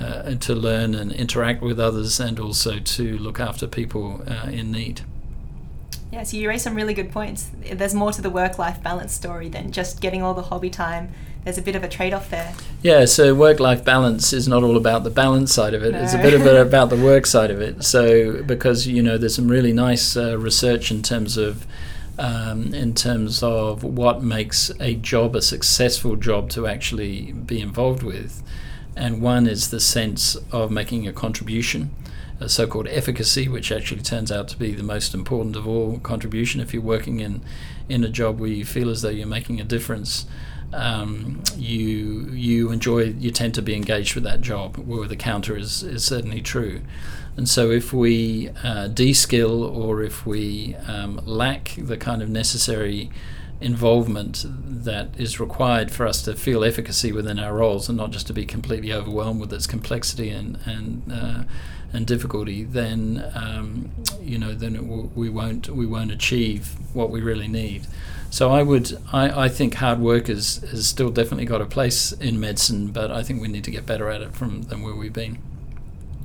uh, 0.00 0.34
to 0.34 0.54
learn 0.54 0.94
and 0.94 1.12
interact 1.12 1.62
with 1.62 1.78
others, 1.78 2.18
and 2.18 2.40
also 2.40 2.78
to 2.78 3.18
look 3.18 3.38
after 3.38 3.66
people 3.66 4.22
uh, 4.26 4.48
in 4.50 4.72
need. 4.72 5.02
Yeah, 6.12 6.24
so 6.24 6.36
you 6.36 6.48
raise 6.48 6.62
some 6.62 6.74
really 6.74 6.94
good 6.94 7.12
points. 7.12 7.50
There's 7.72 7.94
more 7.94 8.10
to 8.12 8.20
the 8.20 8.30
work-life 8.30 8.82
balance 8.82 9.12
story 9.12 9.48
than 9.48 9.70
just 9.70 10.00
getting 10.00 10.22
all 10.22 10.34
the 10.34 10.42
hobby 10.42 10.70
time 10.70 11.12
there's 11.44 11.58
a 11.58 11.62
bit 11.62 11.74
of 11.74 11.82
a 11.82 11.88
trade-off 11.88 12.30
there. 12.30 12.52
Yeah, 12.82 13.06
so 13.06 13.34
work-life 13.34 13.84
balance 13.84 14.32
is 14.32 14.46
not 14.46 14.62
all 14.62 14.76
about 14.76 15.04
the 15.04 15.10
balance 15.10 15.52
side 15.52 15.72
of 15.74 15.82
it. 15.82 15.92
No. 15.92 16.02
It's 16.02 16.14
a 16.14 16.18
bit 16.18 16.34
of 16.34 16.46
it 16.46 16.56
about 16.66 16.90
the 16.90 16.96
work 16.96 17.26
side 17.26 17.50
of 17.50 17.60
it. 17.60 17.82
So 17.84 18.42
because 18.42 18.86
you 18.86 19.02
know 19.02 19.16
there's 19.16 19.36
some 19.36 19.48
really 19.48 19.72
nice 19.72 20.16
uh, 20.16 20.38
research 20.38 20.90
in 20.90 21.02
terms 21.02 21.36
of 21.36 21.66
um, 22.18 22.74
in 22.74 22.94
terms 22.94 23.42
of 23.42 23.82
what 23.82 24.22
makes 24.22 24.70
a 24.78 24.94
job 24.94 25.34
a 25.34 25.40
successful 25.40 26.16
job 26.16 26.50
to 26.50 26.66
actually 26.66 27.32
be 27.32 27.60
involved 27.60 28.02
with, 28.02 28.42
and 28.94 29.22
one 29.22 29.46
is 29.46 29.70
the 29.70 29.80
sense 29.80 30.36
of 30.52 30.70
making 30.70 31.08
a 31.08 31.12
contribution. 31.12 31.90
A 32.42 32.48
so-called 32.48 32.88
efficacy, 32.88 33.48
which 33.48 33.70
actually 33.70 34.00
turns 34.00 34.32
out 34.32 34.48
to 34.48 34.58
be 34.58 34.72
the 34.72 34.82
most 34.82 35.12
important 35.12 35.56
of 35.56 35.68
all 35.68 35.98
contribution. 35.98 36.62
If 36.62 36.72
you're 36.72 36.82
working 36.82 37.20
in 37.20 37.42
in 37.88 38.04
a 38.04 38.08
job 38.08 38.38
where 38.38 38.48
you 38.48 38.64
feel 38.64 38.88
as 38.88 39.02
though 39.02 39.10
you're 39.10 39.26
making 39.26 39.60
a 39.60 39.64
difference, 39.64 40.26
um, 40.72 41.42
you 41.56 42.28
you 42.32 42.70
enjoy 42.70 43.04
you 43.04 43.30
tend 43.30 43.54
to 43.54 43.62
be 43.62 43.74
engaged 43.74 44.14
with 44.14 44.24
that 44.24 44.40
job. 44.40 44.76
Where 44.76 45.08
the 45.08 45.16
counter 45.16 45.56
is, 45.56 45.82
is 45.82 46.04
certainly 46.04 46.40
true. 46.40 46.82
And 47.36 47.48
so 47.48 47.70
if 47.70 47.92
we 47.92 48.50
uh, 48.62 48.88
de-skill 48.88 49.62
or 49.62 50.02
if 50.02 50.26
we 50.26 50.74
um, 50.86 51.20
lack 51.24 51.74
the 51.78 51.96
kind 51.96 52.22
of 52.22 52.28
necessary 52.28 53.10
involvement 53.60 54.44
that 54.48 55.08
is 55.18 55.38
required 55.38 55.90
for 55.90 56.06
us 56.06 56.22
to 56.22 56.34
feel 56.34 56.64
efficacy 56.64 57.12
within 57.12 57.38
our 57.38 57.54
roles 57.54 57.88
and 57.88 57.98
not 57.98 58.10
just 58.10 58.26
to 58.26 58.32
be 58.32 58.46
completely 58.46 58.92
overwhelmed 58.92 59.40
with 59.40 59.52
its 59.52 59.66
complexity 59.66 60.30
and 60.30 60.58
and 60.64 61.12
uh, 61.12 61.42
and 61.92 62.06
difficulty, 62.06 62.64
then 62.64 63.30
um, 63.34 63.90
you 64.20 64.38
know 64.38 64.54
then 64.54 64.74
w- 64.74 65.10
we 65.14 65.28
won't 65.28 65.68
we 65.68 65.86
won't 65.86 66.12
achieve 66.12 66.76
what 66.94 67.10
we 67.10 67.20
really 67.20 67.48
need. 67.48 67.86
So 68.30 68.50
I 68.50 68.62
would 68.62 68.96
I, 69.12 69.44
I 69.44 69.48
think 69.48 69.74
hard 69.74 69.98
work 69.98 70.28
is 70.28 70.58
has 70.70 70.86
still 70.86 71.10
definitely 71.10 71.46
got 71.46 71.60
a 71.60 71.66
place 71.66 72.12
in 72.12 72.38
medicine, 72.38 72.88
but 72.88 73.10
I 73.10 73.22
think 73.22 73.42
we 73.42 73.48
need 73.48 73.64
to 73.64 73.70
get 73.70 73.86
better 73.86 74.08
at 74.08 74.22
it 74.22 74.34
from 74.34 74.62
than 74.62 74.82
where 74.82 74.94
we've 74.94 75.12
been. 75.12 75.38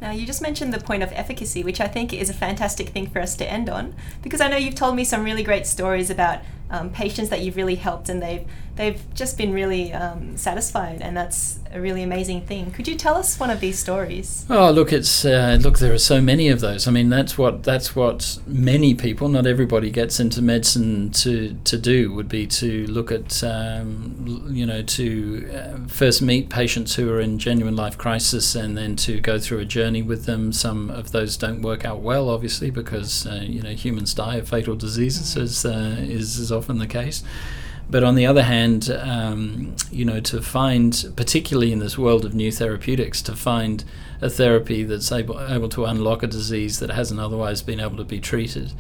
Now, 0.02 0.12
you 0.12 0.26
just 0.26 0.42
mentioned 0.42 0.74
the 0.74 0.80
point 0.80 1.04
of 1.04 1.12
efficacy, 1.14 1.64
which 1.64 1.80
I 1.80 1.88
think 1.88 2.14
is 2.14 2.30
a 2.30 2.34
fantastic 2.34 2.90
thing 2.90 3.08
for 3.08 3.20
us 3.20 3.36
to 3.38 3.50
end 3.50 3.70
on, 3.70 3.96
because 4.22 4.42
I 4.42 4.50
know 4.50 4.58
you've 4.58 4.76
told 4.76 4.96
me 4.96 5.04
some 5.06 5.24
really 5.24 5.42
great 5.42 5.66
stories 5.66 6.10
about 6.10 6.42
um, 6.70 6.90
patients 6.90 7.30
that 7.30 7.42
you've 7.42 7.56
really 7.56 7.76
helped 7.76 8.10
and 8.10 8.22
they've 8.22 8.46
they've 8.76 9.02
just 9.14 9.38
been 9.38 9.54
really 9.54 9.94
um, 9.94 10.36
satisfied 10.36 11.02
and 11.02 11.16
that's 11.16 11.60
a 11.72 11.80
really 11.80 12.04
amazing 12.04 12.42
thing. 12.42 12.72
Could 12.72 12.88
you 12.88 12.96
tell 12.96 13.16
us 13.16 13.40
one 13.40 13.50
of 13.50 13.60
these 13.60 13.78
stories? 13.80 14.46
Oh 14.50 14.72
look 14.72 14.92
it's 14.92 15.26
uh, 15.26 15.58
look 15.62 15.80
there 15.80 15.94
are 15.94 15.98
so 15.98 16.22
many 16.22 16.50
of 16.50 16.60
those. 16.60 16.88
I 16.88 16.92
mean 16.92 17.10
that's 17.10 17.38
what 17.38 17.64
that's 17.64 17.96
what 17.96 18.40
many 18.48 18.94
people 18.96 19.30
not 19.30 19.46
everybody 19.46 19.92
gets 19.92 20.20
into 20.20 20.42
medicine 20.42 21.12
to 21.12 21.56
to 21.64 21.78
do 21.78 22.14
would 22.14 22.28
be 22.28 22.48
to 22.48 22.88
look 22.88 23.12
at 23.12 23.44
um, 23.44 24.46
you 24.50 24.66
know 24.66 24.82
to 24.82 25.50
uh, 25.54 25.88
first 25.88 26.22
meet 26.22 26.50
patients 26.50 26.96
who 26.96 27.12
are 27.12 27.22
in 27.22 27.38
genuine 27.38 27.76
life 27.76 27.98
crisis 27.98 28.56
and 28.56 28.78
then 28.78 28.96
to 28.98 29.22
go 29.22 29.38
through 29.40 29.60
a 29.60 29.66
journey 29.66 30.02
with 30.02 30.26
them. 30.26 30.52
Some 30.52 30.90
of 30.90 31.12
those 31.12 31.38
don't 31.38 31.62
work 31.62 31.86
out 31.86 32.00
well 32.00 32.30
obviously 32.30 32.72
because 32.72 33.28
uh, 33.28 33.44
you 33.44 33.62
know 33.62 33.72
humans 33.72 34.14
die 34.14 34.36
of 34.38 34.50
fatal 34.50 34.76
diseases 34.76 35.36
mm-hmm. 35.36 35.44
as 35.44 35.66
uh, 35.66 35.96
is, 36.00 36.38
is 36.38 36.52
often 36.56 36.80
the 36.80 36.88
case. 36.88 37.24
But 37.90 38.04
on 38.04 38.16
the 38.16 38.26
other 38.26 38.44
hand, 38.44 38.90
um, 38.90 39.76
you 39.92 40.06
know, 40.06 40.20
to 40.22 40.42
find, 40.42 41.14
particularly 41.16 41.72
in 41.72 41.80
this 41.80 41.98
world 41.98 42.26
of 42.26 42.34
new 42.34 42.52
therapeutics, 42.52 43.22
to 43.24 43.36
find 43.36 43.84
a 44.22 44.30
therapy 44.30 44.84
that's 44.84 45.12
able, 45.12 45.40
able 45.48 45.70
to 45.70 45.86
unlock 45.86 46.24
a 46.24 46.28
disease 46.28 46.80
that 46.80 46.90
hasn't 46.90 47.20
otherwise 47.20 47.62
been 47.62 47.80
able 47.80 47.98
to 47.98 48.04
be 48.04 48.20
treated, 48.20 48.74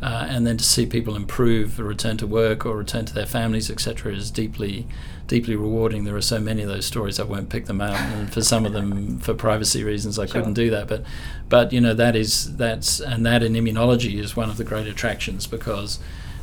uh, 0.00 0.26
and 0.28 0.46
then 0.46 0.56
to 0.56 0.64
see 0.64 0.86
people 0.86 1.16
improve, 1.16 1.78
return 1.78 2.16
to 2.16 2.26
work, 2.26 2.64
or 2.64 2.76
return 2.76 3.04
to 3.04 3.12
their 3.12 3.26
families, 3.26 3.70
etc., 3.70 4.14
is 4.14 4.30
deeply, 4.30 4.86
deeply 5.26 5.54
rewarding. 5.54 6.04
There 6.04 6.16
are 6.16 6.22
so 6.22 6.40
many 6.40 6.62
of 6.62 6.68
those 6.68 6.86
stories. 6.86 7.20
I 7.20 7.24
won't 7.24 7.50
pick 7.50 7.66
them 7.66 7.82
out, 7.82 7.98
and 7.98 8.32
for 8.32 8.42
some 8.42 8.64
of 8.64 8.72
them, 8.72 9.18
for 9.18 9.34
privacy 9.34 9.84
reasons, 9.84 10.18
I 10.18 10.24
sure. 10.24 10.34
couldn't 10.34 10.54
do 10.54 10.70
that. 10.70 10.88
But, 10.88 11.04
but 11.50 11.74
you 11.74 11.80
know, 11.80 11.92
that 11.92 12.16
is 12.16 12.56
that's 12.56 13.00
and 13.00 13.24
that 13.26 13.42
in 13.42 13.52
immunology 13.52 14.18
is 14.18 14.34
one 14.34 14.48
of 14.48 14.56
the 14.56 14.64
great 14.64 14.86
attractions 14.86 15.46
because 15.46 15.98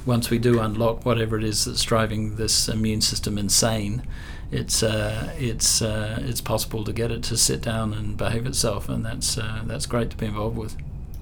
once 0.05 0.29
we 0.29 0.37
do 0.37 0.59
unlock 0.59 1.05
whatever 1.05 1.37
it 1.37 1.43
is 1.43 1.65
that's 1.65 1.83
driving 1.83 2.35
this 2.35 2.67
immune 2.67 3.01
system 3.01 3.37
insane, 3.37 4.03
it's 4.51 4.83
uh, 4.83 5.33
it's 5.37 5.81
uh, 5.81 6.19
it's 6.21 6.41
possible 6.41 6.83
to 6.83 6.93
get 6.93 7.11
it 7.11 7.23
to 7.23 7.37
sit 7.37 7.61
down 7.61 7.93
and 7.93 8.17
behave 8.17 8.45
itself, 8.45 8.89
and 8.89 9.05
that's 9.05 9.37
uh, 9.37 9.63
that's 9.65 9.85
great 9.85 10.09
to 10.11 10.17
be 10.17 10.25
involved 10.25 10.57
with. 10.57 10.75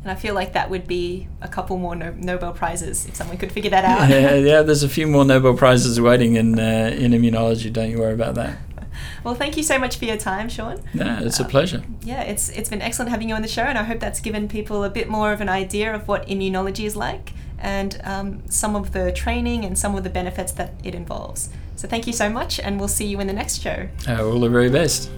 And 0.04 0.12
I 0.12 0.16
feel 0.16 0.34
like 0.34 0.54
that 0.54 0.70
would 0.70 0.88
be 0.88 1.28
a 1.42 1.48
couple 1.48 1.78
more 1.78 1.96
no- 1.96 2.16
Nobel 2.18 2.54
prizes 2.54 3.06
if 3.06 3.16
someone 3.16 3.38
could 3.38 3.52
figure 3.52 3.70
that 3.70 3.86
out. 3.86 4.10
yeah, 4.10 4.34
yeah, 4.36 4.62
there's 4.64 4.84
a 4.84 4.90
few 4.90 5.08
more 5.08 5.24
Nobel 5.24 5.56
prizes 5.56 6.02
waiting 6.02 6.36
in 6.36 6.60
uh, 6.60 6.94
in 6.98 7.12
immunology. 7.12 7.72
Don't 7.72 7.90
you 7.90 8.00
worry 8.00 8.14
about 8.14 8.36
that. 8.36 8.58
Well, 9.24 9.36
thank 9.36 9.56
you 9.56 9.64
so 9.64 9.80
much 9.80 9.98
for 9.98 10.06
your 10.06 10.18
time, 10.18 10.50
Sean. 10.50 10.82
Yeah, 10.94 11.22
it's 11.22 11.40
a 11.40 11.46
pleasure. 11.46 11.84
Yeah, 12.02 12.24
it's 12.24 12.50
it's 12.50 12.70
been 12.70 12.82
excellent 12.82 13.10
having 13.10 13.30
you 13.30 13.36
on 13.36 13.42
the 13.42 13.48
show, 13.48 13.64
and 13.64 13.78
I 13.78 13.84
hope 13.84 14.00
that's 14.00 14.20
given 14.20 14.48
people 14.48 14.84
a 14.84 14.90
bit 14.90 15.10
more 15.10 15.32
of 15.32 15.42
an 15.42 15.50
idea 15.50 15.94
of 15.94 16.08
what 16.08 16.28
immunology 16.28 16.86
is 16.86 16.96
like 16.96 17.34
and 17.62 18.00
um, 18.04 18.44
some 18.50 18.76
of 18.76 18.92
the 18.92 19.12
training 19.12 19.66
and 19.66 19.78
some 19.78 19.96
of 19.96 20.04
the 20.04 20.10
benefits 20.10 20.52
that 20.54 20.74
it 20.84 20.96
involves. 20.96 21.50
So 21.76 21.88
thank 21.88 22.06
you 22.06 22.14
so 22.14 22.30
much, 22.30 22.60
and 22.60 22.80
we'll 22.80 22.88
see 22.88 23.06
you 23.06 23.20
in 23.20 23.28
the 23.28 23.34
next 23.34 23.62
show. 23.62 23.88
Uh, 24.08 24.24
all 24.24 24.40
the 24.40 24.50
very 24.50 24.70
best. 24.70 25.10